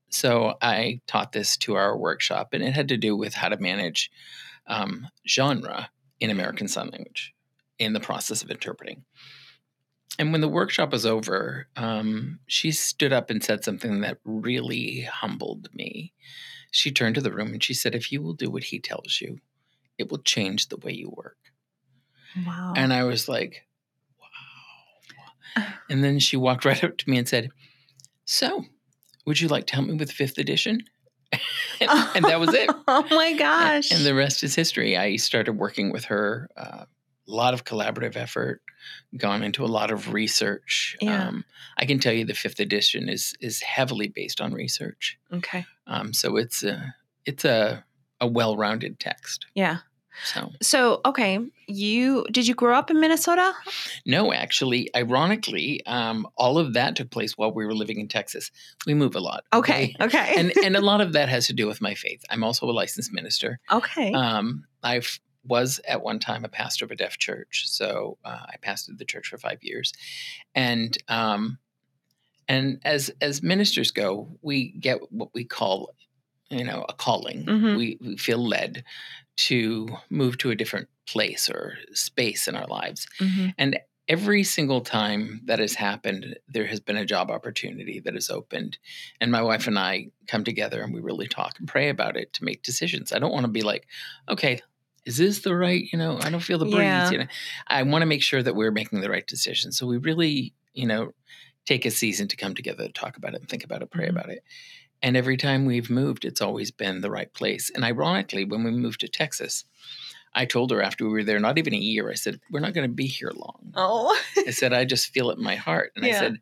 so 0.09 0.55
I 0.61 1.01
taught 1.07 1.31
this 1.31 1.57
two 1.57 1.77
hour 1.77 1.95
workshop, 1.95 2.49
and 2.53 2.63
it 2.63 2.73
had 2.73 2.89
to 2.89 2.97
do 2.97 3.15
with 3.15 3.35
how 3.35 3.49
to 3.49 3.57
manage 3.57 4.11
um, 4.67 5.07
genre 5.27 5.89
in 6.19 6.29
American 6.29 6.67
Sign 6.67 6.89
Language 6.89 7.33
in 7.79 7.93
the 7.93 7.99
process 7.99 8.41
of 8.41 8.49
interpreting. 8.49 9.03
And 10.19 10.31
when 10.31 10.41
the 10.41 10.47
workshop 10.49 10.91
was 10.91 11.05
over, 11.05 11.67
um, 11.75 12.39
she 12.47 12.71
stood 12.71 13.13
up 13.13 13.29
and 13.29 13.43
said 13.43 13.63
something 13.63 14.01
that 14.01 14.17
really 14.25 15.01
humbled 15.01 15.69
me. 15.73 16.13
She 16.71 16.91
turned 16.91 17.15
to 17.15 17.21
the 17.21 17.31
room 17.31 17.53
and 17.53 17.63
she 17.63 17.73
said, 17.73 17.93
If 17.95 18.11
you 18.11 18.21
will 18.21 18.33
do 18.33 18.49
what 18.49 18.63
he 18.65 18.79
tells 18.79 19.19
you, 19.21 19.39
it 19.97 20.09
will 20.09 20.17
change 20.19 20.67
the 20.69 20.77
way 20.77 20.91
you 20.91 21.09
work. 21.15 21.37
wow. 22.45 22.73
And 22.75 22.91
I 22.93 23.03
was 23.03 23.27
like, 23.29 23.63
wow. 25.55 25.65
And 25.89 26.03
then 26.03 26.19
she 26.19 26.35
walked 26.37 26.65
right 26.65 26.83
up 26.83 26.97
to 26.97 27.09
me 27.09 27.17
and 27.17 27.27
said, 27.27 27.49
So, 28.25 28.65
would 29.25 29.39
you 29.39 29.47
like 29.47 29.67
to 29.67 29.75
help 29.75 29.87
me 29.87 29.93
with 29.95 30.11
fifth 30.11 30.37
edition? 30.37 30.81
and, 31.31 31.89
and 32.15 32.25
that 32.25 32.39
was 32.39 32.53
it. 32.53 32.69
oh 32.87 33.05
my 33.11 33.27
And- 33.27 33.39
gosh. 33.39 33.91
And 33.91 34.05
the 34.05 34.15
rest 34.15 34.43
is 34.43 34.55
history. 34.55 34.97
I 34.97 35.15
started 35.17 35.53
working 35.53 35.91
with 35.91 36.05
her, 36.05 36.49
uh, 36.57 36.85
a 37.27 37.31
lot 37.33 37.53
of 37.53 37.63
collaborative 37.65 38.15
effort, 38.15 38.61
gone 39.17 39.43
into 39.43 39.65
a 39.65 39.67
lot 39.67 39.91
of 39.91 40.13
research. 40.13 40.95
Yeah. 41.01 41.27
Um, 41.27 41.45
I 41.77 41.85
can 41.85 41.99
tell 41.99 42.13
you 42.13 42.25
the 42.25 42.33
fifth 42.33 42.59
edition 42.59 43.09
is 43.09 43.33
is 43.41 43.61
heavily 43.61 44.07
based 44.07 44.41
on 44.41 44.53
research. 44.53 45.17
okay. 45.33 45.65
Um, 45.87 46.13
so 46.13 46.37
it's 46.37 46.63
a 46.63 46.95
it's 47.25 47.45
a 47.45 47.83
a 48.21 48.27
well 48.27 48.55
rounded 48.57 48.99
text. 48.99 49.45
Yeah. 49.55 49.77
So 50.33 50.51
So, 50.63 51.01
okay, 51.05 51.37
you 51.67 52.25
did 52.31 52.47
you 52.47 52.55
grow 52.55 52.75
up 52.75 52.89
in 52.89 52.99
Minnesota? 52.99 53.53
no, 54.05 54.33
actually, 54.33 54.89
ironically, 54.95 55.85
um, 55.85 56.25
all 56.35 56.57
of 56.57 56.73
that 56.73 56.95
took 56.95 57.11
place 57.11 57.37
while 57.37 57.51
we 57.51 57.65
were 57.67 57.75
living 57.75 57.99
in 57.99 58.07
Texas. 58.07 58.49
We 58.87 58.95
move 58.95 59.15
a 59.15 59.19
lot. 59.19 59.43
Okay. 59.53 59.95
Okay. 60.01 60.33
and 60.37 60.51
and 60.63 60.75
a 60.75 60.81
lot 60.91 61.01
of 61.01 61.13
that 61.13 61.29
has 61.29 61.45
to 61.47 61.53
do 61.53 61.67
with 61.67 61.81
my 61.81 61.93
faith. 61.93 62.23
I'm 62.31 62.43
also 62.43 62.67
a 62.67 62.71
licensed 62.71 63.13
minister. 63.13 63.59
okay. 63.71 64.11
Um, 64.11 64.65
I 64.81 65.01
was 65.47 65.79
at 65.87 66.01
one 66.01 66.19
time 66.19 66.45
a 66.45 66.49
pastor 66.49 66.85
of 66.85 66.91
a 66.91 66.95
deaf 66.95 67.17
church, 67.17 67.63
so 67.67 68.17
uh, 68.25 68.45
I 68.49 68.55
pastored 68.61 68.97
the 68.97 69.05
church 69.05 69.27
for 69.27 69.37
five 69.37 69.59
years, 69.61 69.93
and 70.55 70.97
um, 71.07 71.59
and 72.47 72.79
as 72.83 73.11
as 73.21 73.43
ministers 73.43 73.91
go, 73.91 74.37
we 74.41 74.71
get 74.71 75.11
what 75.11 75.29
we 75.33 75.43
call, 75.43 75.93
you 76.49 76.63
know, 76.63 76.85
a 76.87 76.93
calling. 76.93 77.45
Mhm. 77.45 77.77
We 77.77 77.97
we 78.01 78.17
feel 78.17 78.45
led 78.45 78.83
to 79.37 79.87
move 80.09 80.37
to 80.39 80.51
a 80.51 80.55
different 80.55 80.87
place 81.07 81.49
or 81.49 81.77
space 81.93 82.47
in 82.47 82.55
our 82.55 82.67
lives, 82.67 83.07
Mhm. 83.19 83.53
and 83.57 83.79
every 84.09 84.41
single 84.43 84.79
time 84.79 85.41
that 85.45 85.59
has 85.59 85.73
happened, 85.75 86.37
there 86.47 86.65
has 86.65 86.79
been 86.79 86.95
a 86.95 87.05
job 87.05 87.29
opportunity 87.29 87.99
that 87.99 88.13
has 88.13 88.29
opened. 88.29 88.77
And 89.19 89.33
my 89.33 89.41
wife 89.41 89.67
and 89.67 89.77
I 89.77 90.07
come 90.27 90.45
together 90.45 90.81
and 90.81 90.93
we 90.93 91.01
really 91.01 91.27
talk 91.27 91.59
and 91.59 91.67
pray 91.67 91.89
about 91.89 92.15
it 92.15 92.31
to 92.33 92.45
make 92.45 92.63
decisions. 92.63 93.11
I 93.11 93.19
don't 93.19 93.33
want 93.33 93.43
to 93.45 93.51
be 93.51 93.63
like, 93.63 93.85
okay, 94.29 94.61
is 95.07 95.17
this 95.17 95.39
the 95.39 95.55
right, 95.55 95.85
you 95.91 95.97
know, 95.97 96.19
I 96.21 96.29
don't 96.29 96.41
feel 96.41 96.59
the 96.59 96.65
breeze. 96.65 96.75
Yeah. 96.77 97.09
You 97.11 97.17
know, 97.19 97.27
I 97.67 97.83
want 97.83 98.01
to 98.01 98.05
make 98.05 98.21
sure 98.21 98.43
that 98.43 98.55
we're 98.55 98.71
making 98.71 99.01
the 99.01 99.09
right 99.09 99.25
decision. 99.25 99.71
So 99.71 99.87
we 99.87 99.97
really, 99.97 100.53
you 100.73 100.85
know, 100.85 101.13
take 101.65 101.85
a 101.85 101.91
season 101.91 102.27
to 102.27 102.35
come 102.35 102.53
together 102.53 102.85
to 102.87 102.93
talk 102.93 103.17
about 103.17 103.33
it 103.33 103.39
and 103.41 103.49
think 103.49 103.63
about 103.63 103.81
it, 103.81 103.89
pray 103.91 104.05
Mhm. 104.07 104.11
about 104.11 104.29
it. 104.29 104.43
And 105.01 105.15
every 105.15 105.37
time 105.37 105.65
we've 105.65 105.89
moved, 105.89 106.25
it's 106.25 106.41
always 106.41 106.71
been 106.71 107.01
the 107.01 107.11
right 107.11 107.31
place. 107.33 107.69
And 107.73 107.83
ironically, 107.83 108.45
when 108.45 108.63
we 108.63 108.71
moved 108.71 108.99
to 109.01 109.07
Texas, 109.07 109.63
I 110.33 110.45
told 110.45 110.71
her 110.71 110.81
after 110.81 111.05
we 111.05 111.11
were 111.11 111.23
there, 111.23 111.39
not 111.39 111.57
even 111.57 111.73
a 111.73 111.77
year, 111.77 112.09
I 112.11 112.15
said, 112.15 112.39
We're 112.51 112.59
not 112.59 112.73
going 112.73 112.87
to 112.89 112.93
be 112.93 113.07
here 113.07 113.31
long. 113.35 113.71
Oh. 113.75 114.19
I 114.45 114.51
said, 114.51 114.73
I 114.73 114.85
just 114.85 115.13
feel 115.13 115.29
it 115.29 115.37
in 115.37 115.43
my 115.43 115.55
heart. 115.55 115.93
And 115.95 116.05
I 116.05 116.11
said, 116.11 116.37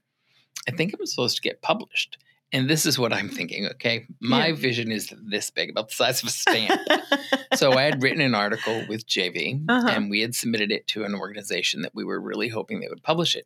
I 0.67 0.71
think 0.71 0.93
I'm 0.93 1.06
supposed 1.06 1.36
to 1.36 1.41
get 1.41 1.62
published. 1.62 2.17
And 2.56 2.70
this 2.70 2.86
is 2.86 2.98
what 2.98 3.12
I'm 3.12 3.28
thinking, 3.30 3.65
okay? 3.74 4.06
My 4.22 4.48
Yeah. 4.48 4.54
vision 4.56 4.91
is 4.91 5.13
this 5.22 5.50
big, 5.50 5.70
about 5.70 5.89
the 5.89 5.96
size 5.96 6.24
of 6.24 6.30
a 6.30 6.32
stamp. 6.32 6.80
so 7.56 7.74
I 7.74 7.84
had 7.84 8.02
written 8.02 8.22
an 8.22 8.34
article 8.34 8.86
with 8.88 9.06
JV 9.06 9.62
Uh-huh. 9.68 9.88
and 9.89 10.10
we 10.10 10.22
had 10.22 10.34
submitted 10.36 10.72
it 10.72 10.88
to 10.88 11.04
an 11.04 11.13
organization 11.15 11.82
that 11.82 11.94
we 11.94 12.04
were 12.06 12.20
really 12.20 12.48
hoping 12.48 12.80
they 12.80 12.88
would 12.88 13.04
publish 13.04 13.36
it. 13.36 13.46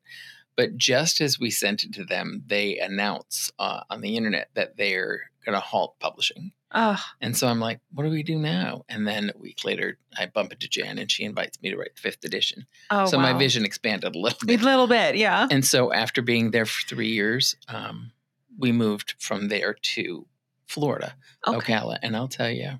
But 0.56 0.78
just 0.78 1.22
as 1.22 1.40
we 1.40 1.50
sent 1.50 1.84
it 1.84 1.94
to 1.94 2.04
them, 2.06 2.44
they 2.46 2.78
announce 2.78 3.52
uh, 3.58 3.82
on 3.90 4.02
the 4.02 4.16
internet 4.16 4.50
that 4.56 4.78
they're 4.78 5.32
going 5.46 5.56
to 5.56 5.60
halt 5.62 5.96
publishing. 6.00 6.52
oh, 6.76 7.02
And 7.22 7.36
so 7.36 7.48
I'm 7.48 7.60
like, 7.62 7.80
what 7.94 8.04
do 8.04 8.10
we 8.10 8.22
do 8.24 8.38
now? 8.38 8.84
And 8.90 9.08
then 9.08 9.32
a 9.34 9.38
week 9.40 9.64
later, 9.66 9.98
I 10.18 10.28
bump 10.28 10.52
into 10.52 10.68
Jan 10.68 11.00
and 11.00 11.10
she 11.10 11.24
invites 11.24 11.60
me 11.62 11.70
to 11.72 11.78
write 11.78 11.96
the 11.96 12.02
fifth 12.02 12.24
edition. 12.26 12.68
oh 12.92 13.06
so 13.08 13.18
my 13.18 13.34
vision 13.34 13.66
expanded 13.66 14.16
a 14.16 14.20
little 14.20 14.46
bit. 14.46 14.62
A 14.62 14.64
little 14.66 14.86
bit, 14.88 15.16
yeah. 15.16 15.48
And 15.50 15.66
so 15.66 15.92
after 15.94 16.22
being 16.22 16.52
there 16.52 16.66
for 16.66 16.86
three 16.88 17.10
years, 17.12 17.56
um, 17.70 18.12
we 18.60 18.72
moved 18.72 19.16
from 19.20 19.48
there 19.48 19.74
to 19.74 20.28
Florida, 20.68 21.16
Okay. 21.48 21.74
Ocala. 21.74 21.98
And 22.04 22.16
I'll 22.16 22.28
tell 22.28 22.50
you, 22.52 22.80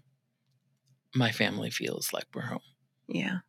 my 1.16 1.32
family 1.32 1.70
feels 1.72 2.14
like 2.14 2.26
we're 2.34 2.42
home. 2.44 2.60
Yeah. 3.08 3.40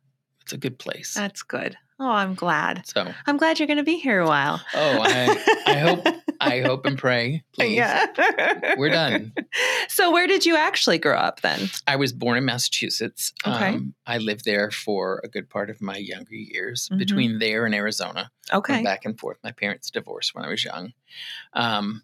It's 0.41 0.53
a 0.53 0.57
good 0.57 0.79
place. 0.79 1.13
That's 1.13 1.43
good. 1.43 1.77
Oh, 1.99 2.09
I'm 2.09 2.33
glad. 2.33 2.87
so, 2.87 3.13
I'm 3.27 3.37
glad 3.37 3.59
you're 3.59 3.67
going 3.67 3.77
to 3.77 3.83
be 3.83 3.97
here 3.97 4.19
a 4.21 4.25
while. 4.27 4.59
oh, 4.73 4.99
I, 5.03 5.61
I 5.67 5.73
hope, 5.77 6.07
I 6.41 6.61
hope 6.61 6.87
and 6.87 6.97
pray, 6.97 7.43
please. 7.53 7.75
Yeah. 7.75 8.07
We're 8.77 8.89
done. 8.89 9.33
So, 9.89 10.09
where 10.09 10.25
did 10.25 10.45
you 10.45 10.55
actually 10.55 10.97
grow 10.99 11.17
up 11.17 11.41
then? 11.41 11.69
I 11.85 11.97
was 11.97 12.13
born 12.13 12.37
in 12.37 12.45
Massachusetts. 12.45 13.33
Okay. 13.45 13.67
Um, 13.75 13.93
I 14.07 14.19
lived 14.19 14.45
there 14.45 14.71
for 14.71 15.19
a 15.25 15.27
good 15.27 15.49
part 15.49 15.69
of 15.69 15.81
my 15.81 15.97
younger 15.97 16.33
years, 16.33 16.87
Mhm. 16.91 16.97
between 16.97 17.39
there 17.39 17.65
and 17.65 17.75
Arizona. 17.75 18.31
Okay. 18.53 18.81
back 18.83 19.03
and 19.03 19.19
forth. 19.19 19.37
My 19.43 19.51
parents 19.51 19.91
divorced 19.91 20.33
when 20.33 20.45
I 20.45 20.49
was 20.49 20.63
young. 20.63 20.93
Um, 21.53 22.03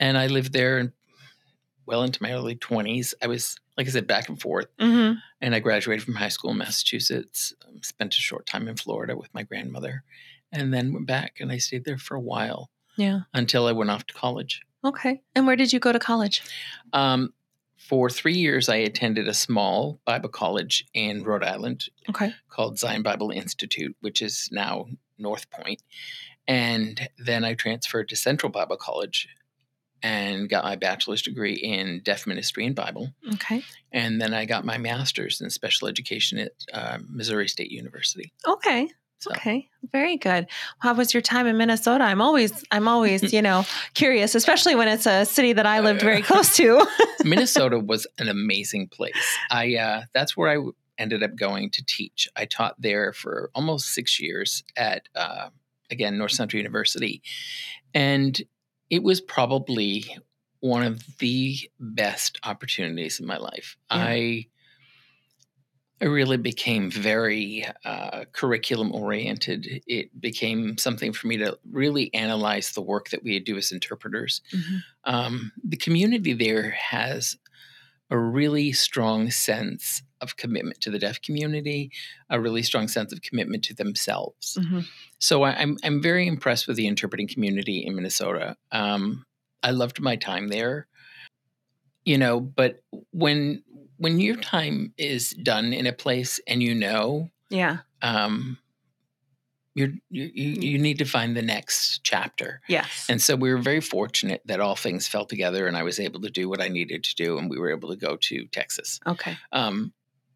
and 0.00 0.18
I 0.18 0.26
lived 0.26 0.52
there 0.52 0.78
and 0.78 0.90
well 1.86 2.02
into 2.02 2.22
my 2.22 2.32
early 2.32 2.56
20s. 2.56 3.14
I 3.22 3.26
was, 3.28 3.56
like 3.76 3.86
I 3.86 3.90
said, 3.90 4.06
back 4.06 4.28
and 4.28 4.40
forth. 4.40 4.66
hmm 4.80 5.12
And 5.40 5.54
I 5.54 5.60
graduated 5.60 6.04
from 6.04 6.14
high 6.14 6.28
school 6.28 6.50
in 6.50 6.58
Massachusetts, 6.58 7.52
um, 7.68 7.82
spent 7.82 8.14
a 8.14 8.20
short 8.20 8.46
time 8.46 8.66
in 8.68 8.76
Florida 8.76 9.16
with 9.16 9.32
my 9.34 9.42
grandmother, 9.44 10.02
and 10.52 10.72
then 10.74 10.92
went 10.92 11.06
back 11.06 11.36
and 11.40 11.52
I 11.52 11.58
stayed 11.58 11.84
there 11.84 11.98
for 11.98 12.16
a 12.16 12.20
while 12.20 12.70
Yeah. 12.96 13.20
until 13.34 13.66
I 13.66 13.72
went 13.72 13.90
off 13.90 14.06
to 14.06 14.14
college. 14.14 14.62
Okay. 14.84 15.20
And 15.34 15.46
where 15.46 15.56
did 15.56 15.72
you 15.72 15.78
go 15.80 15.92
to 15.92 15.98
college? 15.98 16.42
Um, 16.92 17.32
for 17.76 18.08
three 18.10 18.34
years, 18.36 18.68
I 18.68 18.76
attended 18.76 19.26
a 19.26 19.34
small 19.34 20.00
Bible 20.04 20.28
college 20.28 20.86
in 20.94 21.24
Rhode 21.24 21.42
Island 21.44 21.84
Okay. 22.08 22.32
called 22.48 22.78
Zion 22.78 23.02
Bible 23.02 23.30
Institute, 23.30 23.96
which 24.00 24.22
is 24.22 24.48
now 24.52 24.86
North 25.18 25.50
Point. 25.50 25.82
And 26.46 27.08
then 27.18 27.44
I 27.44 27.54
transferred 27.54 28.08
to 28.10 28.16
Central 28.16 28.50
Bible 28.52 28.76
College 28.76 29.28
and 30.02 30.48
got 30.48 30.64
my 30.64 30.76
bachelor's 30.76 31.22
degree 31.22 31.54
in 31.54 32.00
deaf 32.04 32.26
ministry 32.26 32.66
and 32.66 32.74
Bible. 32.74 33.10
Okay. 33.34 33.62
And 33.92 34.20
then 34.20 34.34
I 34.34 34.44
got 34.44 34.64
my 34.64 34.78
master's 34.78 35.40
in 35.40 35.50
special 35.50 35.88
education 35.88 36.38
at 36.38 36.52
uh, 36.72 36.98
Missouri 37.08 37.48
State 37.48 37.70
University. 37.70 38.32
Okay. 38.46 38.90
So, 39.20 39.32
Okay, 39.32 39.68
very 39.92 40.16
good. 40.16 40.46
How 40.78 40.94
was 40.94 41.12
your 41.12 41.20
time 41.20 41.46
in 41.46 41.58
Minnesota? 41.58 42.04
I'm 42.04 42.22
always, 42.22 42.64
I'm 42.70 42.88
always, 42.88 43.32
you 43.34 43.42
know, 43.42 43.66
curious, 43.92 44.34
especially 44.34 44.74
when 44.74 44.88
it's 44.88 45.04
a 45.04 45.26
city 45.26 45.52
that 45.52 45.66
I 45.66 45.80
lived 45.80 46.00
very 46.00 46.22
close 46.22 46.56
to. 46.56 46.86
Minnesota 47.24 47.78
was 47.86 48.06
an 48.18 48.28
amazing 48.28 48.88
place. 48.88 49.12
I 49.50 49.76
uh, 49.76 50.02
that's 50.14 50.38
where 50.38 50.48
I 50.50 50.70
ended 50.96 51.22
up 51.22 51.36
going 51.36 51.68
to 51.72 51.84
teach. 51.84 52.28
I 52.34 52.46
taught 52.46 52.80
there 52.80 53.12
for 53.12 53.50
almost 53.54 53.92
six 53.92 54.18
years 54.18 54.64
at 54.74 55.02
uh, 55.14 55.50
again 55.90 56.16
North 56.16 56.32
Central 56.32 56.56
University, 56.58 57.20
and 57.92 58.40
it 58.90 59.02
was 59.02 59.20
probably 59.20 60.16
one 60.60 60.82
of 60.82 61.02
the 61.18 61.56
best 61.78 62.38
opportunities 62.44 63.20
in 63.20 63.26
my 63.26 63.38
life. 63.38 63.76
Yeah. 63.90 63.96
I 63.98 64.46
I 66.02 66.06
really 66.06 66.38
became 66.38 66.90
very 66.90 67.66
uh, 67.84 68.24
curriculum 68.32 68.90
oriented. 68.94 69.82
It 69.86 70.18
became 70.18 70.78
something 70.78 71.12
for 71.12 71.26
me 71.26 71.36
to 71.36 71.58
really 71.70 72.12
analyze 72.14 72.72
the 72.72 72.80
work 72.80 73.10
that 73.10 73.22
we 73.22 73.38
do 73.38 73.58
as 73.58 73.70
interpreters 73.70 74.40
um, 75.04 75.52
the 75.64 75.76
community 75.76 76.32
there 76.32 76.70
has 76.70 77.36
a 78.10 78.18
really 78.18 78.72
strong 78.72 79.30
sense 79.30 80.02
of 80.20 80.36
commitment 80.36 80.80
to 80.82 80.90
the 80.90 80.98
deaf 80.98 81.20
community, 81.22 81.90
a 82.28 82.40
really 82.40 82.62
strong 82.62 82.88
sense 82.88 83.12
of 83.12 83.22
commitment 83.22 83.64
to 83.64 83.74
themselves. 83.74 84.58
Mhm. 84.60 84.84
So 85.18 85.42
I, 85.44 85.52
I'm 85.54 85.76
I'm 85.84 86.02
very 86.02 86.26
impressed 86.26 86.66
with 86.68 86.76
the 86.76 86.86
interpreting 86.86 87.28
community 87.28 87.84
in 87.86 87.94
Minnesota. 87.94 88.56
Um, 88.72 89.24
I 89.62 89.70
loved 89.70 90.00
my 90.00 90.16
time 90.16 90.48
there, 90.48 90.86
you 92.04 92.18
know. 92.18 92.40
But 92.40 92.82
when 93.12 93.62
when 93.98 94.18
your 94.20 94.36
time 94.36 94.92
is 94.96 95.30
done 95.30 95.72
in 95.72 95.86
a 95.86 95.92
place 95.92 96.40
and 96.46 96.62
you 96.62 96.74
know, 96.74 97.30
Yeah. 97.50 97.78
um, 98.02 98.58
you're, 99.74 99.90
you 100.10 100.30
you 100.34 100.50
you 100.72 100.78
need 100.78 100.98
to 100.98 101.04
find 101.04 101.36
the 101.36 101.42
next 101.42 102.00
chapter. 102.02 102.60
Yes. 102.68 103.06
And 103.08 103.22
so 103.22 103.36
we 103.36 103.52
were 103.52 103.58
very 103.58 103.80
fortunate 103.80 104.42
that 104.46 104.60
all 104.60 104.74
things 104.76 105.06
fell 105.06 105.24
together 105.24 105.66
and 105.66 105.76
I 105.76 105.82
was 105.82 106.00
able 106.00 106.20
to 106.22 106.30
do 106.30 106.48
what 106.48 106.60
I 106.60 106.68
needed 106.68 107.04
to 107.04 107.14
do. 107.14 107.38
And 107.38 107.48
we 107.48 107.58
were 107.58 107.70
able 107.70 107.88
to 107.90 107.96
go 107.96 108.16
to 108.16 108.46
Texas. 108.46 108.98
okay. 109.06 109.36
Um, 109.52 109.92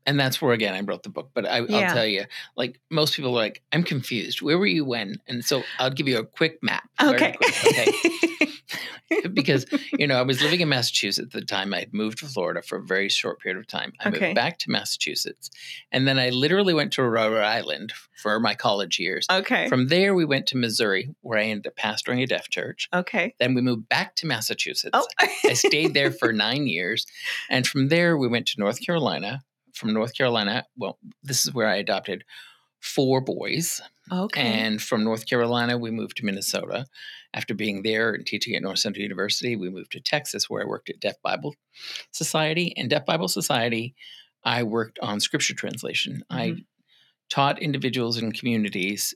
and 0.06 0.20
that's 0.20 0.40
where, 0.42 0.52
again, 0.52 0.74
I 0.74 0.80
wrote 0.82 1.02
the 1.02 1.08
book. 1.08 1.30
But 1.32 1.46
I, 1.46 1.60
Yeah. 1.60 1.78
I'll 1.88 1.94
tell 1.94 2.06
you, 2.06 2.24
like 2.56 2.78
most 2.90 3.16
people 3.16 3.30
are 3.30 3.42
like, 3.42 3.62
I'm 3.72 3.82
confused. 3.82 4.42
Where 4.42 4.58
were 4.58 4.66
you 4.66 4.84
when? 4.84 5.16
And 5.26 5.42
so 5.42 5.62
I'll 5.78 5.90
give 5.90 6.06
you 6.06 6.18
a 6.18 6.24
quick 6.26 6.58
map. 6.62 6.88
Okay. 7.02 7.32
quick, 7.32 7.66
okay. 7.66 8.46
because, 9.32 9.66
you 9.98 10.06
know, 10.06 10.16
I 10.16 10.22
was 10.22 10.42
living 10.42 10.60
in 10.60 10.68
Massachusetts 10.68 11.26
at 11.26 11.32
the 11.32 11.44
time. 11.44 11.72
I 11.74 11.80
had 11.80 11.94
moved 11.94 12.18
to 12.18 12.26
Florida 12.26 12.62
for 12.62 12.78
a 12.78 12.82
very 12.82 13.08
short 13.08 13.40
period 13.40 13.58
of 13.58 13.66
time. 13.66 13.92
I 14.00 14.08
Okay. 14.08 14.20
moved 14.26 14.34
back 14.34 14.58
to 14.60 14.70
Massachusetts. 14.70 15.50
And 15.92 16.06
then 16.06 16.18
I 16.18 16.30
literally 16.30 16.74
went 16.74 16.92
to 16.94 17.02
Rhode 17.02 17.36
Island 17.42 17.92
for 18.22 18.38
my 18.40 18.54
college 18.54 18.98
years. 18.98 19.26
okay. 19.30 19.68
From 19.68 19.88
there, 19.88 20.14
we 20.14 20.24
went 20.24 20.46
to 20.48 20.56
Missouri, 20.56 21.14
where 21.20 21.38
I 21.38 21.44
ended 21.44 21.66
up 21.68 21.76
pastoring 21.76 22.22
a 22.22 22.26
deaf 22.26 22.48
church. 22.48 22.88
okay. 22.94 23.34
Then 23.38 23.54
we 23.54 23.60
moved 23.62 23.88
back 23.88 24.14
to 24.16 24.26
Massachusetts. 24.26 24.90
Oh. 24.94 25.06
I 25.20 25.52
stayed 25.54 25.94
there 25.94 26.10
for 26.10 26.32
nine 26.32 26.66
years. 26.66 27.06
And 27.50 27.66
from 27.66 27.88
there, 27.88 28.16
we 28.16 28.28
went 28.28 28.46
to 28.48 28.60
North 28.60 28.80
Carolina. 28.84 29.42
From 29.74 29.92
North 29.92 30.14
Carolina, 30.16 30.64
well, 30.76 30.98
this 31.22 31.44
is 31.44 31.52
where 31.52 31.66
I 31.66 31.76
adopted 31.76 32.22
four 32.80 33.20
boys. 33.20 33.80
okay. 34.12 34.40
And 34.42 34.80
from 34.80 35.02
North 35.04 35.26
Carolina, 35.26 35.76
we 35.78 35.90
moved 35.90 36.18
to 36.18 36.24
Minnesota. 36.24 36.86
After 37.34 37.52
being 37.52 37.82
there 37.82 38.12
and 38.12 38.24
teaching 38.24 38.54
at 38.54 38.62
North 38.62 38.78
Central 38.78 39.02
University, 39.02 39.56
we 39.56 39.68
moved 39.68 39.92
to 39.92 40.00
Texas, 40.00 40.48
where 40.48 40.62
I 40.62 40.66
worked 40.66 40.88
at 40.88 41.00
Deaf 41.00 41.20
Bible 41.22 41.54
Society. 42.12 42.72
And 42.76 42.88
Deaf 42.88 43.04
Bible 43.04 43.28
Society, 43.28 43.94
I 44.44 44.62
worked 44.62 44.98
on 45.00 45.18
scripture 45.20 45.54
translation. 45.54 46.22
I 46.30 46.50
mm-hmm. 46.50 46.60
taught 47.28 47.60
individuals 47.60 48.18
and 48.18 48.32
communities 48.32 49.14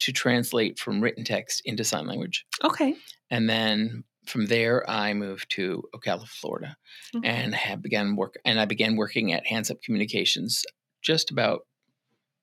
to 0.00 0.12
translate 0.12 0.80
from 0.80 1.00
written 1.00 1.24
text 1.24 1.62
into 1.64 1.84
sign 1.84 2.06
language. 2.06 2.44
okay. 2.64 2.96
And 3.30 3.48
then 3.48 4.04
from 4.26 4.46
there, 4.46 4.88
I 4.90 5.14
moved 5.14 5.50
to 5.52 5.84
Ocala, 5.94 6.28
Florida, 6.28 6.76
Okay. 7.16 7.28
and 7.28 7.54
have 7.54 7.80
began 7.80 8.16
work. 8.16 8.34
And 8.44 8.60
I 8.60 8.64
began 8.64 8.96
working 8.96 9.32
at 9.32 9.46
Hands 9.46 9.70
Up 9.70 9.80
Communications 9.82 10.64
just 11.00 11.30
about 11.30 11.66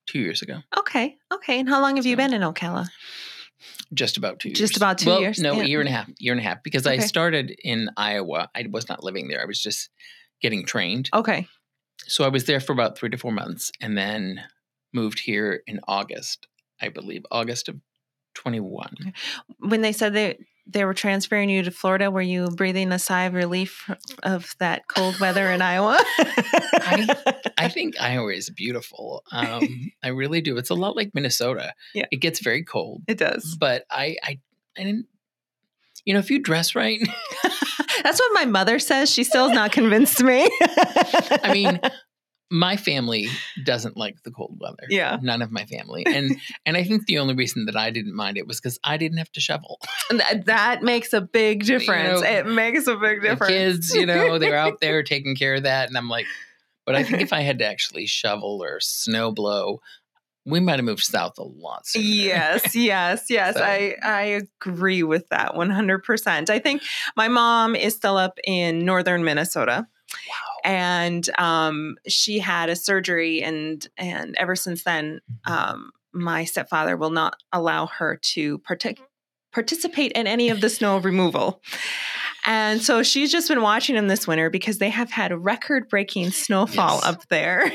two 0.06 0.18
years 0.18 0.42
ago. 0.42 0.60
Okay. 0.76 1.16
Okay. 1.32 1.60
And 1.60 1.68
how 1.68 1.80
long 1.80 1.96
have 1.96 2.06
you 2.06 2.16
been 2.16 2.34
in 2.34 2.42
Ocala? 2.42 2.88
Just 3.92 4.16
about 4.16 4.38
two 4.38 4.50
years. 4.50 4.58
Just 4.58 4.76
about 4.76 4.98
two 4.98 5.10
Well, 5.10 5.20
years, 5.20 5.38
No, 5.40 5.54
yeah. 5.54 5.62
a 5.62 5.66
year 5.66 5.80
and 5.80 5.88
a 5.88 5.92
half. 5.92 6.08
Year 6.18 6.32
and 6.32 6.40
a 6.40 6.44
half. 6.44 6.62
Because 6.62 6.86
I 6.86 6.98
started 6.98 7.50
in 7.64 7.88
Iowa. 7.96 8.48
I 8.54 8.66
was 8.70 8.88
not 8.88 9.02
living 9.02 9.28
there. 9.28 9.42
I 9.42 9.46
was 9.46 9.60
just 9.60 9.90
getting 10.40 10.64
trained. 10.64 11.10
Okay. 11.12 11.48
So 12.06 12.24
I 12.24 12.28
was 12.28 12.44
there 12.44 12.60
for 12.60 12.72
about 12.72 12.96
three 12.96 13.10
to 13.10 13.18
four 13.18 13.32
months, 13.32 13.72
and 13.80 13.96
then 13.96 14.42
moved 14.92 15.20
here 15.20 15.62
in 15.66 15.80
August. 15.86 16.46
I 16.80 16.88
believe 16.88 17.24
August 17.30 17.68
of 17.68 17.76
twenty 18.34 18.60
one. 18.60 19.12
When 19.58 19.82
they 19.82 19.92
said 19.92 20.14
they 20.14 20.38
they 20.72 20.84
were 20.84 20.94
transferring 20.94 21.50
you 21.50 21.62
to 21.62 21.70
Florida, 21.70 22.10
were 22.10 22.22
you 22.22 22.48
breathing 22.48 22.92
a 22.92 22.98
sigh 22.98 23.24
of 23.24 23.34
relief 23.34 23.90
of 24.22 24.54
that 24.58 24.86
cold 24.88 25.18
weather 25.20 25.50
in 25.50 25.62
Iowa? 25.62 25.98
I 26.18 27.68
think 27.74 28.00
Iowa 28.00 28.32
is 28.32 28.50
beautiful. 28.50 29.22
Um, 29.32 29.92
I 30.02 30.08
really 30.08 30.40
do. 30.40 30.56
It's 30.56 30.70
a 30.70 30.74
lot 30.74 30.96
like 30.96 31.14
Minnesota. 31.14 31.74
Yeah. 31.94 32.06
It 32.10 32.16
gets 32.18 32.40
very 32.40 32.62
cold, 32.62 33.02
it 33.08 33.18
does. 33.18 33.56
but 33.58 33.84
I, 33.90 34.16
I, 34.22 34.38
I 34.78 34.84
didn't. 34.84 35.06
You 36.06 36.14
know, 36.14 36.20
if 36.20 36.30
you 36.30 36.38
dress 36.38 36.74
right, 36.74 36.98
That's 38.02 38.18
what 38.18 38.32
my 38.32 38.46
mother 38.46 38.78
says. 38.78 39.10
She 39.10 39.24
still 39.24 39.48
has 39.48 39.54
not 39.54 39.72
convinced 39.72 40.22
me. 40.22 40.48
I 40.62 41.50
mean, 41.52 41.80
my 42.50 42.76
family 42.76 43.28
doesn't 43.64 43.96
like 43.96 44.22
the 44.24 44.30
cold 44.30 44.58
weather. 44.60 44.84
Yeah. 44.88 45.18
none 45.22 45.40
of 45.42 45.52
my 45.52 45.64
family, 45.66 46.04
and 46.06 46.36
and 46.66 46.76
I 46.76 46.84
think 46.84 47.06
the 47.06 47.18
only 47.18 47.34
reason 47.34 47.66
that 47.66 47.76
I 47.76 47.90
didn't 47.90 48.14
mind 48.14 48.36
it 48.36 48.46
was 48.46 48.60
because 48.60 48.78
I 48.82 48.96
didn't 48.96 49.18
have 49.18 49.30
to 49.32 49.40
shovel. 49.40 49.78
that, 50.10 50.46
that 50.46 50.82
makes 50.82 51.12
a 51.12 51.20
big 51.20 51.64
difference. 51.64 52.20
know, 52.22 52.26
it 52.26 52.46
makes 52.46 52.86
a 52.86 52.96
big 52.96 53.22
difference. 53.22 53.52
kids, 53.52 53.94
you 53.94 54.06
know, 54.06 54.38
they're 54.38 54.56
out 54.56 54.80
there 54.80 55.02
taking 55.04 55.36
care 55.36 55.54
of 55.54 55.62
that, 55.62 55.88
and 55.88 55.96
I'm 55.96 56.08
like, 56.08 56.26
but 56.86 56.94
I 56.96 57.04
think 57.04 57.20
if 57.22 57.32
I 57.32 57.40
had 57.42 57.58
to 57.60 57.66
actually 57.66 58.06
shovel 58.06 58.60
or 58.62 58.80
snow 58.80 59.30
blow, 59.30 59.80
we 60.46 60.58
might 60.58 60.76
have 60.76 60.84
moved 60.84 61.04
south 61.04 61.38
a 61.38 61.42
lot 61.44 61.86
sooner. 61.86 62.04
yes 62.04 62.74
yes 62.74 63.26
yes 63.30 63.54
So- 63.56 63.62
i 63.62 63.94
i 64.02 64.22
agree 64.22 65.02
with 65.02 65.28
that 65.28 65.54
100% 65.54 66.50
i 66.50 66.58
think 66.58 66.82
my 67.14 67.28
mom 67.28 67.76
is 67.76 67.94
still 67.94 68.16
up 68.16 68.38
in 68.44 68.84
northern 68.86 69.22
minnesota 69.22 69.86
Wow. 70.28 70.60
and 70.64 71.38
um, 71.38 71.96
she 72.06 72.38
had 72.38 72.68
a 72.68 72.76
surgery 72.76 73.42
and 73.42 73.86
and 73.96 74.34
ever 74.38 74.56
since 74.56 74.84
then 74.84 75.20
um, 75.46 75.92
my 76.12 76.44
stepfather 76.44 76.96
will 76.96 77.10
not 77.10 77.36
allow 77.52 77.86
her 77.86 78.18
to 78.22 78.58
partic- 78.60 78.98
participate 79.52 80.12
in 80.12 80.26
any 80.26 80.50
of 80.50 80.60
the 80.60 80.68
snow 80.68 80.98
removal 80.98 81.62
and 82.46 82.82
so 82.82 83.02
she's 83.02 83.30
just 83.30 83.48
been 83.48 83.62
watching 83.62 83.94
them 83.96 84.08
this 84.08 84.26
winter 84.26 84.50
because 84.50 84.78
they 84.78 84.90
have 84.90 85.10
had 85.10 85.32
record 85.44 85.88
breaking 85.88 86.30
snowfall 86.30 86.96
Yes. 87.02 87.04
up 87.06 87.28
there 87.28 87.72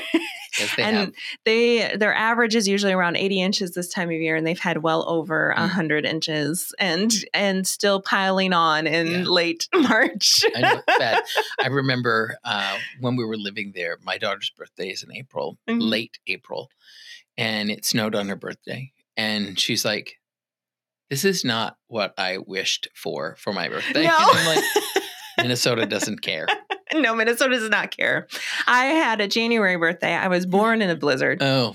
Yes, 0.58 0.74
they 0.76 0.82
and 0.84 0.96
have. 0.96 1.12
they 1.44 1.96
their 1.96 2.14
average 2.14 2.54
is 2.56 2.66
usually 2.66 2.92
around 2.92 3.16
80 3.16 3.42
inches 3.42 3.72
this 3.72 3.88
time 3.88 4.08
of 4.08 4.14
year 4.14 4.36
and 4.36 4.46
they've 4.46 4.58
had 4.58 4.78
well 4.82 5.04
over 5.08 5.52
Mm. 5.56 5.60
100 5.60 6.04
inches 6.06 6.74
and 6.78 7.12
and 7.34 7.66
still 7.66 8.00
piling 8.00 8.52
on 8.52 8.86
in 8.86 9.06
Yeah. 9.06 9.22
late 9.24 9.68
march 9.74 10.42
I 10.54 10.60
know. 10.60 10.82
I 11.60 11.66
remember 11.68 12.36
uh, 12.44 12.78
when 13.00 13.16
we 13.16 13.24
were 13.24 13.36
living 13.36 13.72
there, 13.74 13.98
my 14.02 14.18
daughter's 14.18 14.50
birthday 14.50 14.88
is 14.90 15.02
in 15.02 15.12
April, 15.14 15.58
Mhm. 15.68 15.78
late 15.90 16.18
April, 16.26 16.70
and 17.36 17.70
it 17.70 17.84
snowed 17.84 18.14
on 18.14 18.28
her 18.28 18.36
birthday. 18.36 18.92
And 19.16 19.58
she's 19.58 19.84
like, 19.84 20.18
This 21.10 21.24
is 21.24 21.44
not 21.44 21.76
what 21.86 22.14
I 22.18 22.38
wished 22.38 22.88
for 22.94 23.36
for 23.38 23.52
my 23.52 23.68
birthday. 23.68 24.04
no. 24.04 24.16
Like, 24.46 24.64
Minnesota 25.38 25.86
doesn't 25.86 26.22
care. 26.22 26.46
no 26.94 27.14
minnesota 27.14 27.58
does 27.58 27.68
not 27.68 27.96
care. 27.96 28.26
I 28.66 28.86
had 28.86 29.20
a 29.20 29.28
january 29.28 29.76
birthday. 29.76 30.14
I 30.14 30.28
was 30.28 30.44
mm-hmm. 30.44 30.50
born 30.52 30.82
in 30.82 30.90
a 30.90 30.96
blizzard. 30.96 31.42
Oh, 31.42 31.74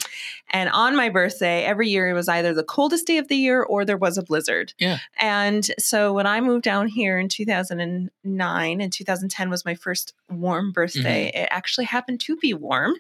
And 0.52 0.70
on 0.70 0.96
my 0.96 1.10
birthday, 1.10 1.64
every 1.64 1.90
year 1.90 2.10
it 2.10 2.14
was 2.14 2.28
either 2.30 2.54
the 2.54 2.64
coldest 2.64 3.08
day 3.08 3.18
of 3.18 3.28
the 3.30 3.36
year 3.36 3.64
or 3.64 3.86
there 3.86 3.98
was 3.98 4.18
a 4.18 4.24
blizzard. 4.24 4.74
Yeah. 4.80 4.98
And 5.20 5.66
so 5.80 6.14
when 6.14 6.28
I 6.28 6.42
moved 6.42 6.64
down 6.64 6.88
here 6.88 7.18
in 7.18 7.30
2009 7.30 8.82
and 8.82 8.94
2010 8.94 9.50
was 9.50 9.66
my 9.66 9.76
first 9.76 10.14
warm 10.30 10.72
birthday, 10.72 11.32
Mm-hmm. 11.32 11.44
it 11.44 11.48
actually 11.52 11.86
happened 11.86 12.20
to 12.22 12.36
be 12.38 12.54
warm 12.54 12.94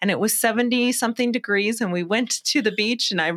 and 0.00 0.10
it 0.10 0.18
was 0.20 0.38
70 0.38 0.92
something 0.92 1.32
degrees. 1.32 1.80
And 1.80 1.92
we 1.92 2.02
went 2.02 2.44
to 2.44 2.62
the 2.62 2.72
beach 2.72 3.10
and 3.10 3.20
I 3.20 3.32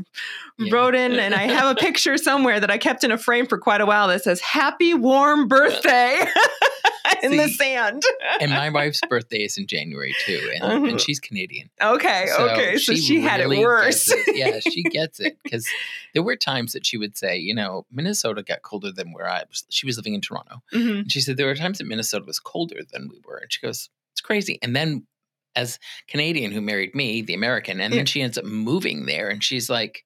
Yeah. 0.57 0.73
wrote 0.73 0.95
in, 0.95 1.13
and 1.19 1.33
I 1.33 1.43
have 1.43 1.75
a 1.75 1.79
picture 1.79 2.17
somewhere 2.17 2.59
that 2.59 2.69
I 2.69 2.77
kept 2.77 3.03
in 3.03 3.11
a 3.11 3.17
frame 3.17 3.47
for 3.47 3.57
quite 3.57 3.81
a 3.81 3.85
while 3.85 4.07
that 4.09 4.23
says, 4.23 4.39
Happy 4.41 4.93
warm 4.93 5.47
birthday 5.47 6.23
in 7.23 7.37
the 7.37 7.47
sand. 7.49 8.03
and 8.39 8.51
my 8.51 8.69
wife's 8.69 9.01
birthday 9.09 9.43
is 9.43 9.57
in 9.57 9.65
January 9.67 10.13
too, 10.25 10.51
and, 10.55 10.63
Mhm. 10.83 10.89
and 10.91 11.01
she's 11.01 11.19
Canadian. 11.19 11.69
Okay. 11.81 12.27
okay. 12.37 12.77
So 12.77 12.93
she, 12.95 13.21
had 13.21 13.39
it 13.39 13.47
worse. 13.63 14.13
Yeah, 14.27 14.59
she 14.69 14.83
gets 14.83 15.19
it 15.19 15.37
because 15.43 15.67
there 16.13 16.23
were 16.23 16.35
times 16.35 16.73
that 16.73 16.85
she 16.85 16.97
would 16.97 17.17
say, 17.17 17.37
you 17.37 17.53
know, 17.55 17.85
Minnesota 17.91 18.43
got 18.43 18.61
colder 18.61 18.91
than 18.91 19.11
where 19.13 19.27
I 19.27 19.43
was. 19.49 19.63
She 19.69 19.85
was 19.85 19.97
living 19.97 20.13
in 20.13 20.21
Toronto. 20.21 20.61
Mhm. 20.73 20.99
And 21.01 21.11
she 21.11 21.21
said 21.21 21.37
there 21.37 21.47
were 21.47 21.55
times 21.55 21.77
that 21.79 21.87
Minnesota 21.87 22.25
was 22.25 22.39
colder 22.39 22.81
than 22.91 23.07
we 23.09 23.19
were. 23.25 23.37
And 23.37 23.51
she 23.51 23.61
goes, 23.65 23.89
it's 24.13 24.21
crazy. 24.21 24.59
And 24.61 24.75
then 24.75 25.05
as 25.55 25.79
Canadian 26.07 26.51
who 26.51 26.61
married 26.61 26.95
me, 26.95 27.21
the 27.21 27.33
American, 27.33 27.81
and 27.81 27.93
Yeah. 27.93 27.99
then 27.99 28.05
she 28.05 28.21
ends 28.21 28.37
up 28.37 28.45
moving 28.45 29.05
there 29.05 29.29
and 29.29 29.43
she's 29.43 29.69
like, 29.69 30.05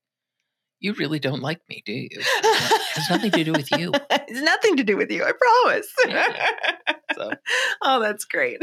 you 0.79 0.93
really 0.93 1.19
don't 1.19 1.41
like 1.41 1.61
me, 1.69 1.81
do 1.85 1.93
you? 1.93 2.09
It 2.11 2.21
has 2.95 3.09
nothing 3.09 3.31
to 3.31 3.43
do 3.43 3.53
with 3.53 3.71
you. 3.71 3.91
it's 4.11 4.41
nothing 4.41 4.75
to 4.77 4.83
do 4.83 4.97
with 4.97 5.09
you, 5.09 5.23
I 5.23 5.31
promise. 5.31 5.87
So 7.15 7.31
oh, 7.83 7.99
that's 8.01 8.25
great. 8.25 8.59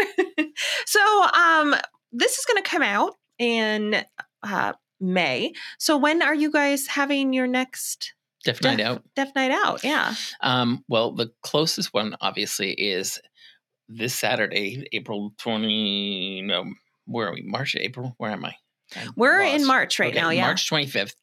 so, 0.87 1.01
um, 1.33 1.75
this 2.13 2.39
is 2.39 2.45
going 2.45 2.63
to 2.63 2.69
come 2.69 2.83
out 2.83 3.15
in 3.39 4.05
uh, 4.43 4.73
May. 5.03 5.53
So, 5.79 5.97
when 5.99 6.23
are 6.23 6.35
you 6.35 6.51
guys 6.51 6.87
having 6.87 7.33
your 7.33 7.47
next 7.47 8.15
Deaf 8.45 8.63
Night 8.63 8.81
Out. 8.81 9.03
Deaf 9.15 9.35
Night 9.35 9.51
Out? 9.51 9.85
Yeah. 9.85 10.15
Um, 10.41 10.85
well, 10.89 11.13
the 11.13 11.31
closest 11.43 11.95
one 11.95 12.17
obviously 12.21 12.73
is 12.73 13.21
this 13.89 14.15
Saturday, 14.15 14.87
April 14.93 15.33
20. 15.39 16.43
No, 16.43 16.65
where 17.07 17.29
are 17.29 17.35
we? 17.35 17.43
March, 17.43 17.77
April? 17.77 18.15
Where 18.19 18.31
am 18.31 18.45
I? 18.45 18.55
I'm 18.97 19.13
We're 19.17 19.41
in. 19.41 19.67
March 19.67 19.99
right 19.99 20.13
Okay, 20.13 20.21
now. 20.21 20.31
Yeah. 20.31 20.43
March 20.43 20.69
25th 20.69 21.15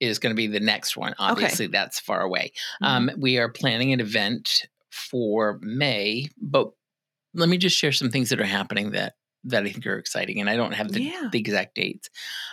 is 0.00 0.18
going 0.18 0.32
to 0.32 0.36
be 0.36 0.46
the 0.46 0.60
next 0.60 0.96
one. 0.96 1.14
Obviously, 1.18 1.66
that's 1.66 2.00
far 2.00 2.20
away. 2.20 2.52
Um, 2.82 3.10
we 3.18 3.38
are 3.38 3.48
planning 3.48 3.92
an 3.92 4.00
event 4.00 4.66
for 4.90 5.58
May, 5.62 6.28
but 6.40 6.70
let 7.34 7.48
me 7.48 7.58
just 7.58 7.76
share 7.76 7.92
some 7.92 8.10
things 8.10 8.30
that 8.30 8.40
are 8.40 8.44
happening 8.44 8.92
that 8.92 9.14
that 9.44 9.64
I 9.64 9.70
think 9.70 9.86
are 9.86 9.98
exciting, 9.98 10.40
and 10.40 10.50
I 10.50 10.56
don't 10.56 10.74
have 10.74 10.92
the, 10.92 11.02
Yeah. 11.02 11.28
the 11.32 11.38
exact 11.38 11.74
dates. 11.74 12.08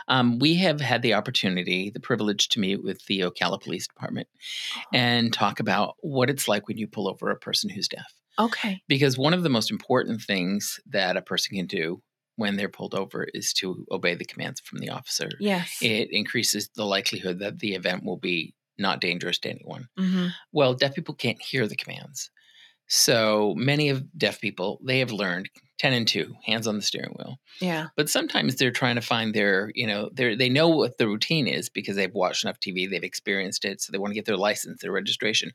Um, 0.07 0.39
we 0.39 0.55
have 0.55 0.79
had 0.79 1.01
the 1.01 1.13
opportunity, 1.15 1.89
the 1.89 1.99
privilege 1.99 2.47
to 2.49 2.59
meet 2.59 2.83
with 2.83 3.03
the 3.05 3.21
Ocala 3.21 3.61
Police 3.61 3.87
Department 3.87 4.27
Oh. 4.77 4.81
and 4.93 5.33
talk 5.33 5.59
about 5.59 5.95
what 6.01 6.29
it's 6.29 6.47
like 6.47 6.67
when 6.67 6.77
you 6.77 6.87
pull 6.87 7.07
over 7.09 7.29
a 7.31 7.35
person 7.39 7.69
who's 7.69 7.87
deaf. 7.87 8.13
Okay. 8.37 8.81
Because 8.87 9.17
one 9.17 9.33
of 9.33 9.43
the 9.43 9.49
most 9.49 9.71
important 9.71 10.21
things 10.21 10.79
that 10.87 11.17
a 11.17 11.21
person 11.21 11.55
can 11.57 11.67
do 11.67 12.01
when 12.35 12.57
they're 12.57 12.67
pulled 12.69 12.93
over 12.93 13.27
is 13.33 13.53
to 13.53 13.85
obey 13.91 14.13
the 14.13 14.25
commands 14.25 14.59
from 14.59 14.79
the 14.79 14.89
officer. 14.89 15.29
Yes. 15.39 15.77
It 15.81 16.09
increases 16.11 16.69
the 16.75 16.85
likelihood 16.85 17.39
that 17.39 17.59
the 17.59 17.73
event 17.75 18.03
will 18.03 18.17
be 18.17 18.53
not 18.77 18.99
dangerous 18.99 19.39
to 19.39 19.49
anyone. 19.49 19.87
Mhm. 19.97 20.31
Well, 20.51 20.73
deaf 20.73 20.93
people 20.95 21.15
can't 21.15 21.41
hear 21.41 21.65
the 21.65 21.77
commands. 21.77 22.29
So 22.87 23.55
many 23.57 23.87
of 23.89 24.05
deaf 24.17 24.39
people, 24.41 24.81
they 24.85 24.99
have 24.99 25.11
learned 25.11 25.49
10 25.77 25.93
and 25.93 26.07
2, 26.07 26.33
hands 26.45 26.67
on 26.67 26.75
the 26.75 26.81
steering 26.81 27.13
wheel. 27.17 27.37
Yeah. 27.59 27.87
But 27.97 28.09
sometimes 28.09 28.55
they're 28.55 28.71
trying 28.71 28.95
to 28.95 29.01
find 29.01 29.33
their, 29.33 29.71
you 29.75 29.87
know, 29.87 30.09
they 30.13 30.35
they 30.35 30.49
know 30.49 30.69
what 30.69 30.97
the 30.97 31.07
routine 31.07 31.47
is 31.47 31.69
because 31.69 31.95
they've 31.95 32.13
watched 32.13 32.43
enough 32.43 32.59
TV, 32.59 32.89
they've 32.89 33.03
experienced 33.03 33.65
it, 33.65 33.81
so 33.81 33.91
they 33.91 33.97
want 33.97 34.11
to 34.11 34.15
get 34.15 34.25
their 34.25 34.37
license, 34.37 34.81
their 34.81 34.91
registration. 34.91 35.51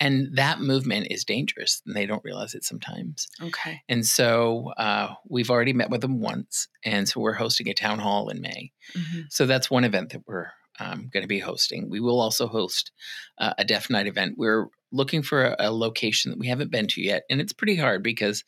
And 0.00 0.36
that 0.36 0.60
movement 0.60 1.08
is 1.10 1.24
dangerous, 1.24 1.80
and 1.86 1.94
they 1.94 2.06
don't 2.06 2.24
realize 2.24 2.54
it 2.54 2.64
sometimes. 2.64 3.28
Okay. 3.40 3.82
And 3.88 4.04
so 4.04 4.72
uh, 4.76 5.14
we've 5.28 5.50
already 5.50 5.72
met 5.72 5.90
with 5.90 6.00
them 6.00 6.20
once, 6.20 6.66
and 6.84 7.08
so 7.08 7.20
we're 7.20 7.34
hosting 7.34 7.68
a 7.68 7.74
town 7.74 7.98
hall 7.98 8.28
in 8.28 8.40
May. 8.40 8.72
Mhm. 8.96 9.26
So 9.30 9.46
that's 9.46 9.70
one 9.70 9.84
event 9.84 10.10
that 10.10 10.22
we're 10.26 10.50
um, 10.80 11.08
going 11.12 11.22
to 11.22 11.28
be 11.28 11.38
hosting. 11.38 11.90
We 11.90 12.00
will 12.00 12.20
also 12.20 12.46
host 12.46 12.90
uh, 13.38 13.54
a 13.58 13.64
Deaf 13.64 13.90
Night 13.90 14.06
event. 14.06 14.34
We're 14.36 14.68
looking 14.90 15.22
for 15.22 15.44
a, 15.44 15.56
a 15.58 15.70
location 15.70 16.30
that 16.30 16.38
we 16.38 16.48
haven't 16.48 16.70
been 16.70 16.86
to 16.88 17.02
yet, 17.02 17.22
and 17.30 17.40
it's 17.40 17.52
pretty 17.52 17.76
hard 17.76 18.02
because 18.02 18.44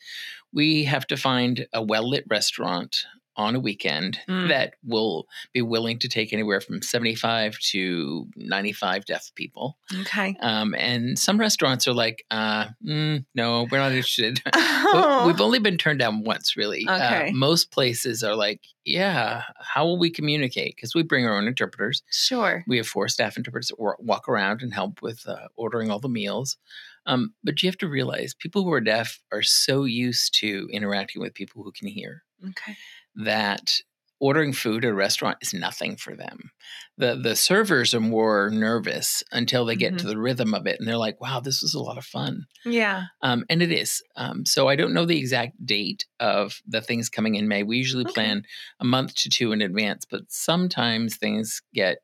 we 0.54 0.84
have 0.84 1.06
to 1.08 1.16
find 1.16 1.66
a 1.72 1.82
well 1.82 2.08
lit 2.08 2.24
restaurant 2.30 3.04
on 3.36 3.54
a 3.56 3.60
weekend 3.60 4.18
Mm. 4.28 4.48
that 4.48 4.74
will 4.84 5.26
be 5.52 5.62
willing 5.62 5.98
to 6.00 6.08
take 6.08 6.32
anywhere 6.32 6.60
from 6.60 6.80
75 6.82 7.58
to 7.72 8.26
95 8.36 9.04
deaf 9.04 9.30
people. 9.34 9.76
Okay. 10.02 10.36
Um, 10.40 10.74
and 10.76 11.18
some 11.18 11.38
restaurants 11.38 11.88
are 11.88 11.92
like, 11.94 12.24
uh, 12.30 12.66
mm, 12.84 13.24
no, 13.34 13.66
we're 13.70 13.78
not 13.78 13.92
interested. 13.92 14.40
Oh. 14.96 15.26
We've 15.26 15.40
only 15.40 15.58
been 15.58 15.76
turned 15.78 15.98
down 15.98 16.22
once, 16.22 16.56
really. 16.56 16.86
Uh, 16.86 16.94
Okay. 16.94 17.32
most 17.32 17.72
places 17.72 18.22
are 18.22 18.36
like, 18.36 18.60
yeah, 18.84 19.42
how 19.58 19.84
will 19.86 19.98
we 19.98 20.08
communicate? 20.10 20.76
Because 20.76 20.94
we 20.94 21.02
bring 21.02 21.26
our 21.26 21.36
own 21.36 21.48
interpreters. 21.48 22.02
sure. 22.10 22.62
We 22.68 22.76
have 22.76 22.86
four 22.86 23.08
staff 23.08 23.36
interpreters 23.36 23.68
that 23.68 23.80
walk 23.98 24.28
around 24.28 24.62
and 24.62 24.72
help 24.72 25.02
with 25.02 25.26
uh, 25.26 25.48
ordering 25.56 25.90
all 25.90 25.98
the 25.98 26.08
meals. 26.08 26.58
Um, 27.06 27.34
but 27.42 27.60
you 27.62 27.68
have 27.68 27.78
to 27.78 27.88
realize 27.88 28.34
people 28.34 28.62
who 28.62 28.72
are 28.72 28.80
deaf 28.80 29.20
are 29.32 29.42
so 29.42 29.82
used 29.84 30.34
to 30.40 30.68
interacting 30.72 31.20
with 31.20 31.34
people 31.34 31.62
who 31.64 31.72
can 31.72 31.88
hear 31.88 32.22
Okay. 32.50 32.76
That 33.16 33.72
ordering 34.20 34.52
food 34.52 34.84
at 34.84 34.90
a 34.92 34.94
restaurant 34.94 35.36
is 35.42 35.52
nothing 35.52 35.96
for 35.96 36.14
them. 36.16 36.50
The 36.96 37.16
the 37.16 37.34
servers 37.36 37.92
are 37.94 38.00
more 38.00 38.48
nervous 38.50 39.22
until 39.32 39.64
they 39.64 39.74
get 39.76 39.88
Mm-hmm. 39.94 39.96
to 39.98 40.06
the 40.06 40.18
rhythm 40.18 40.54
of 40.54 40.66
it 40.66 40.76
and 40.78 40.88
they're 40.88 40.96
like, 40.96 41.20
wow, 41.20 41.40
this 41.40 41.60
was 41.62 41.74
a 41.74 41.80
lot 41.80 41.98
of 41.98 42.04
fun. 42.04 42.44
Yeah. 42.64 43.04
Um, 43.22 43.44
and 43.50 43.60
it 43.60 43.72
is. 43.72 44.02
Um, 44.16 44.46
so 44.46 44.68
I 44.68 44.76
don't 44.76 44.94
know 44.94 45.04
the 45.04 45.18
exact 45.18 45.64
date 45.66 46.06
of 46.20 46.54
the 46.66 46.80
things 46.80 47.08
coming 47.10 47.34
in 47.34 47.48
May. 47.48 47.64
We 47.64 47.76
usually 47.76 48.04
Okay. 48.04 48.12
plan 48.14 48.44
a 48.80 48.84
month 48.84 49.14
to 49.16 49.28
two 49.30 49.52
in 49.52 49.60
advance, 49.60 50.06
but 50.08 50.22
sometimes 50.28 51.16
things 51.16 51.60
get 51.74 51.98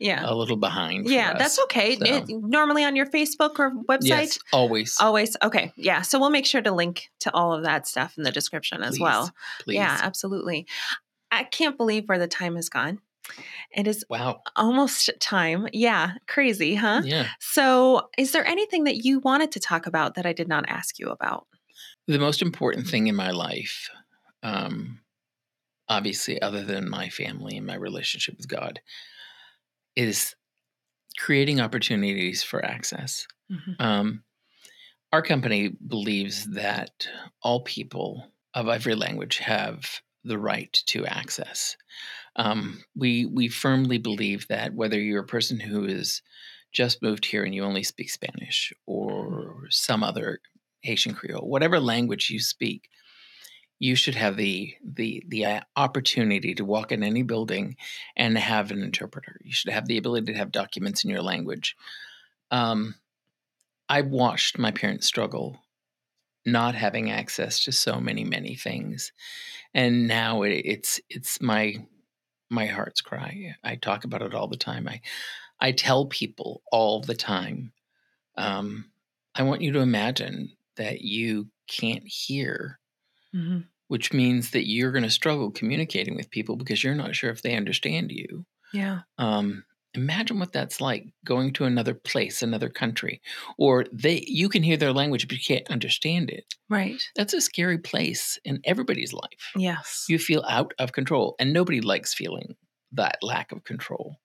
Yeah. 0.00 0.22
a 0.24 0.34
little 0.34 0.56
behind. 0.56 1.08
yeah. 1.10 1.34
That's 1.36 1.58
okay. 1.64 1.96
so- 1.96 2.04
It- 2.04 2.28
normally 2.28 2.84
on 2.84 2.94
your 2.96 3.06
Facebook 3.06 3.58
or 3.58 3.72
website. 3.88 4.06
Yes, 4.06 4.38
always. 4.52 4.96
Always. 5.00 5.36
Okay. 5.42 5.72
Yeah. 5.76 6.02
So 6.02 6.18
we'll 6.20 6.30
make 6.30 6.46
sure 6.46 6.62
to 6.62 6.70
link 6.72 7.10
to 7.20 7.32
all 7.34 7.52
of 7.52 7.64
that 7.64 7.86
stuff 7.86 8.16
in 8.16 8.22
the 8.22 8.30
description 8.30 8.82
as 8.82 8.90
Please, 8.92 9.00
well. 9.00 9.32
Please. 9.64 9.74
Yeah, 9.76 9.98
absolutely. 10.02 10.66
I 11.30 11.44
can't 11.44 11.76
believe 11.76 12.08
where 12.08 12.18
the 12.18 12.28
time 12.28 12.54
has 12.56 12.68
gone. 12.68 13.00
It 13.74 13.86
is 13.86 14.04
Wow. 14.08 14.40
almost 14.56 15.10
time. 15.20 15.68
Yeah. 15.72 16.12
Crazy, 16.26 16.76
huh? 16.76 17.02
Yeah. 17.04 17.26
So, 17.40 18.08
is 18.16 18.32
there 18.32 18.46
anything 18.46 18.84
that 18.84 19.04
you 19.04 19.18
wanted 19.18 19.52
to 19.52 19.60
talk 19.60 19.86
about 19.86 20.14
that 20.14 20.24
I 20.24 20.32
did 20.32 20.48
not 20.48 20.64
ask 20.68 20.98
you 20.98 21.08
about? 21.10 21.46
The 22.06 22.18
most 22.18 22.40
important 22.40 22.86
thing 22.86 23.06
in 23.08 23.14
my 23.16 23.30
life, 23.32 23.90
um, 24.42 25.00
obviously, 25.88 26.40
other 26.40 26.62
than 26.64 26.88
my 26.88 27.08
family 27.10 27.56
and 27.56 27.66
my 27.66 27.74
relationship 27.74 28.36
with 28.38 28.48
God, 28.48 28.80
is 29.98 30.36
creating 31.18 31.60
opportunities 31.60 32.42
for 32.42 32.64
access. 32.64 33.26
Mhm. 33.50 33.76
Um, 33.80 34.24
our 35.12 35.22
company 35.22 35.68
believes 35.86 36.46
that 36.52 37.08
all 37.42 37.62
people 37.62 38.32
of 38.54 38.68
every 38.68 38.94
language 38.94 39.38
have 39.38 40.00
the 40.24 40.38
right 40.38 40.72
to 40.86 41.06
access. 41.06 41.76
Um, 42.36 42.84
we 42.96 43.26
we 43.26 43.48
firmly 43.48 43.98
believe 43.98 44.48
that 44.48 44.74
whether 44.74 45.00
you're 45.00 45.22
a 45.24 45.26
person 45.26 45.60
who 45.60 45.84
is 45.84 46.22
just 46.72 47.02
moved 47.02 47.26
here 47.26 47.44
and 47.44 47.54
you 47.54 47.64
only 47.64 47.82
speak 47.84 48.10
Spanish 48.10 48.72
or 48.86 49.66
some 49.70 50.02
other 50.04 50.40
Haitian 50.82 51.14
Creole, 51.14 51.48
whatever 51.48 51.80
language 51.80 52.30
you 52.30 52.40
speak, 52.40 52.88
you 53.78 53.94
should 53.94 54.14
have 54.14 54.36
the 54.36 54.74
the 54.82 55.22
the 55.28 55.44
uh, 55.46 55.60
opportunity 55.76 56.54
to 56.54 56.64
walk 56.64 56.92
in 56.92 57.02
any 57.02 57.22
building 57.22 57.76
and 58.16 58.36
have 58.36 58.70
an 58.70 58.82
interpreter. 58.82 59.40
You 59.44 59.52
should 59.52 59.72
have 59.72 59.86
the 59.86 59.98
ability 59.98 60.32
to 60.32 60.38
have 60.38 60.52
documents 60.52 61.04
in 61.04 61.10
your 61.10 61.22
language. 61.22 61.76
Um, 62.50 62.96
I 63.88 64.02
watched 64.02 64.58
my 64.58 64.70
parents 64.70 65.06
struggle 65.06 65.60
not 66.44 66.74
having 66.74 67.10
access 67.10 67.64
to 67.64 67.72
so 67.72 68.00
many 68.00 68.24
many 68.24 68.56
things, 68.56 69.12
and 69.74 70.08
now 70.08 70.42
it, 70.42 70.62
it's 70.64 71.00
it's 71.08 71.40
my 71.40 71.76
my 72.50 72.66
heart's 72.66 73.00
cry. 73.00 73.54
I 73.62 73.76
talk 73.76 74.04
about 74.04 74.22
it 74.22 74.34
all 74.34 74.48
the 74.48 74.56
time. 74.56 74.88
I 74.88 75.00
I 75.60 75.72
tell 75.72 76.06
people 76.06 76.62
all 76.72 77.00
the 77.00 77.14
time. 77.14 77.72
Um, 78.36 78.86
I 79.34 79.42
want 79.42 79.62
you 79.62 79.72
to 79.72 79.80
imagine 79.80 80.52
that 80.76 81.00
you 81.02 81.48
can't 81.68 82.06
hear 82.06 82.78
Mhm. 83.34 83.68
which 83.88 84.12
means 84.12 84.50
that 84.50 84.68
you're 84.68 84.92
going 84.92 85.04
to 85.04 85.10
struggle 85.10 85.50
communicating 85.50 86.14
with 86.14 86.30
people 86.30 86.56
because 86.56 86.84
you're 86.84 86.94
not 86.94 87.16
sure 87.16 87.30
if 87.30 87.42
they 87.42 87.56
understand 87.56 88.12
you. 88.12 88.44
Yeah. 88.72 89.02
Um, 89.18 89.64
imagine 89.94 90.38
what 90.38 90.52
that's 90.52 90.80
like 90.80 91.06
going 91.24 91.52
to 91.54 91.64
another 91.64 91.94
place, 91.94 92.42
another 92.42 92.68
country, 92.68 93.22
or 93.58 93.86
they 93.92 94.24
you 94.26 94.48
can 94.48 94.62
hear 94.62 94.76
their 94.76 94.92
language 94.92 95.26
but 95.28 95.38
you 95.38 95.44
can't 95.44 95.70
understand 95.70 96.30
it. 96.30 96.54
Right. 96.68 97.00
That's 97.16 97.34
a 97.34 97.40
scary 97.40 97.78
place 97.78 98.38
in 98.44 98.60
everybody's 98.64 99.12
life. 99.12 99.52
Yes. 99.56 100.04
You 100.08 100.18
feel 100.18 100.44
out 100.48 100.74
of 100.78 100.92
control, 100.92 101.34
and 101.40 101.52
nobody 101.52 101.80
likes 101.80 102.14
feeling 102.14 102.56
that 102.92 103.18
lack 103.22 103.52
of 103.52 103.64
control. 103.64 104.16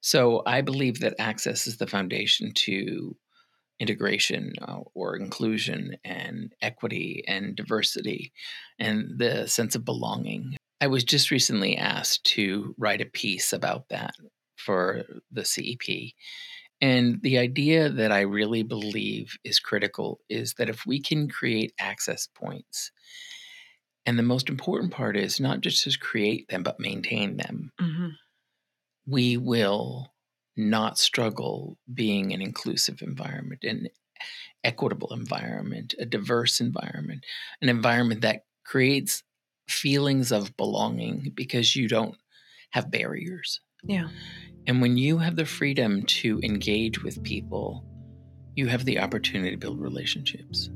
So 0.00 0.42
I 0.46 0.60
believe 0.60 1.00
that 1.00 1.14
access 1.18 1.66
is 1.66 1.78
the 1.78 1.86
foundation 1.86 2.52
to 2.54 3.16
integration 3.80 4.52
uh, 4.62 4.80
or 4.94 5.16
inclusion 5.16 5.96
and 6.04 6.54
equity 6.62 7.24
and 7.26 7.56
diversity 7.56 8.32
and 8.78 9.18
the 9.18 9.46
sense 9.46 9.74
of 9.74 9.84
belonging. 9.84 10.56
I 10.80 10.86
was 10.86 11.04
just 11.04 11.30
recently 11.30 11.76
asked 11.76 12.24
to 12.34 12.74
write 12.78 13.00
a 13.00 13.06
piece 13.06 13.52
about 13.52 13.88
that 13.88 14.14
for 14.56 15.04
the 15.32 15.44
CEP. 15.44 16.14
And 16.80 17.20
the 17.22 17.38
idea 17.38 17.88
that 17.88 18.12
I 18.12 18.20
really 18.20 18.62
believe 18.62 19.36
is 19.44 19.58
critical 19.58 20.20
is 20.28 20.54
that 20.54 20.68
if 20.68 20.84
we 20.86 21.00
can 21.00 21.28
create 21.28 21.72
access 21.78 22.28
points, 22.34 22.90
and 24.06 24.18
the 24.18 24.22
most 24.22 24.48
important 24.48 24.92
part 24.92 25.16
is 25.16 25.40
not 25.40 25.60
just 25.60 25.82
to 25.84 25.98
create 25.98 26.48
them, 26.48 26.62
but 26.62 26.78
maintain 26.78 27.36
them, 27.36 27.72
Mhm. 27.80 28.12
we 29.06 29.36
will 29.36 30.13
not 30.56 30.98
struggle 30.98 31.78
being 31.92 32.32
an 32.32 32.40
inclusive 32.40 33.02
environment, 33.02 33.64
an 33.64 33.88
equitable 34.62 35.12
environment, 35.12 35.94
a 35.98 36.06
diverse 36.06 36.60
environment, 36.60 37.24
an 37.60 37.68
environment 37.68 38.22
that 38.22 38.44
creates 38.64 39.22
feelings 39.68 40.32
of 40.32 40.56
belonging 40.56 41.32
because 41.34 41.74
you 41.74 41.88
don't 41.88 42.16
have 42.70 42.90
barriers. 42.90 43.60
Yeah. 43.82 44.08
And 44.66 44.80
when 44.80 44.96
you 44.96 45.18
have 45.18 45.36
the 45.36 45.44
freedom 45.44 46.02
to 46.04 46.40
engage 46.42 47.02
with 47.02 47.22
people, 47.22 47.84
you 48.56 48.66
have 48.68 48.84
the 48.84 48.98
opportunity 48.98 49.50
to 49.50 49.56
build 49.56 49.80
relationships. 49.80 50.70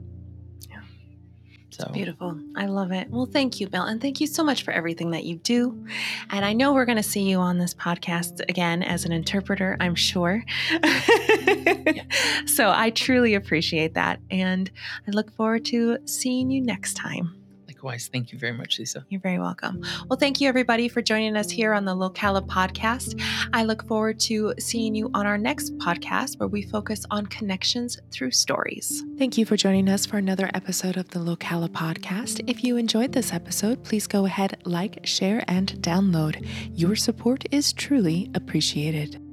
Yeah. 1.70 1.86
So 1.86 1.92
Beautiful. 1.92 2.38
I 2.56 2.66
love 2.66 2.92
it. 2.92 3.10
Well, 3.10 3.26
thank 3.26 3.60
you, 3.60 3.68
Bill. 3.68 3.84
And 3.84 4.00
thank 4.00 4.20
you 4.20 4.26
so 4.26 4.42
much 4.42 4.62
for 4.62 4.72
everything 4.72 5.10
that 5.10 5.24
you 5.24 5.36
do. 5.36 5.86
And 6.30 6.44
I 6.44 6.52
know 6.52 6.72
we're 6.72 6.86
going 6.86 6.96
to 6.96 7.02
see 7.02 7.28
you 7.28 7.38
on 7.38 7.58
this 7.58 7.74
podcast 7.74 8.40
again 8.48 8.82
as 8.82 9.04
an 9.04 9.12
interpreter, 9.12 9.76
I'm 9.80 9.94
sure. 9.94 10.44
So 12.46 12.72
I 12.74 12.90
truly 12.90 13.34
appreciate 13.34 13.94
that. 13.94 14.20
And 14.30 14.68
I 15.06 15.12
look 15.12 15.30
forward 15.32 15.64
to 15.66 15.98
seeing 16.06 16.50
you 16.50 16.60
next 16.60 16.94
time. 16.94 17.37
Likewise, 17.78 18.08
thank 18.12 18.32
you 18.32 18.38
very 18.40 18.52
much, 18.52 18.80
Lisa. 18.80 19.06
You're 19.08 19.20
very 19.20 19.38
welcome. 19.38 19.84
Well, 20.08 20.18
thank 20.18 20.40
you, 20.40 20.48
everybody, 20.48 20.88
for 20.88 21.00
joining 21.00 21.36
us 21.36 21.48
here 21.48 21.72
on 21.72 21.84
the 21.84 21.94
Locala 21.94 22.44
podcast. 22.44 23.20
I 23.52 23.62
look 23.62 23.86
forward 23.86 24.18
to 24.20 24.52
seeing 24.58 24.96
you 24.96 25.12
on 25.14 25.26
our 25.26 25.38
next 25.38 25.78
podcast 25.78 26.40
where 26.40 26.48
we 26.48 26.62
focus 26.62 27.06
on 27.12 27.26
connections 27.26 27.96
through 28.10 28.32
stories. 28.32 29.04
Thank 29.16 29.38
you 29.38 29.46
for 29.46 29.56
joining 29.56 29.88
us 29.88 30.06
for 30.06 30.16
another 30.16 30.50
episode 30.54 30.96
of 30.96 31.08
the 31.10 31.20
Locala 31.20 31.68
podcast. 31.68 32.42
If 32.48 32.64
you 32.64 32.78
enjoyed 32.78 33.12
this 33.12 33.32
episode, 33.32 33.84
please 33.84 34.08
go 34.08 34.26
ahead, 34.26 34.60
like, 34.64 35.06
share, 35.06 35.44
and 35.46 35.68
download. 35.74 36.44
Your 36.74 36.96
support 36.96 37.44
is 37.52 37.72
truly 37.72 38.28
appreciated. 38.34 39.27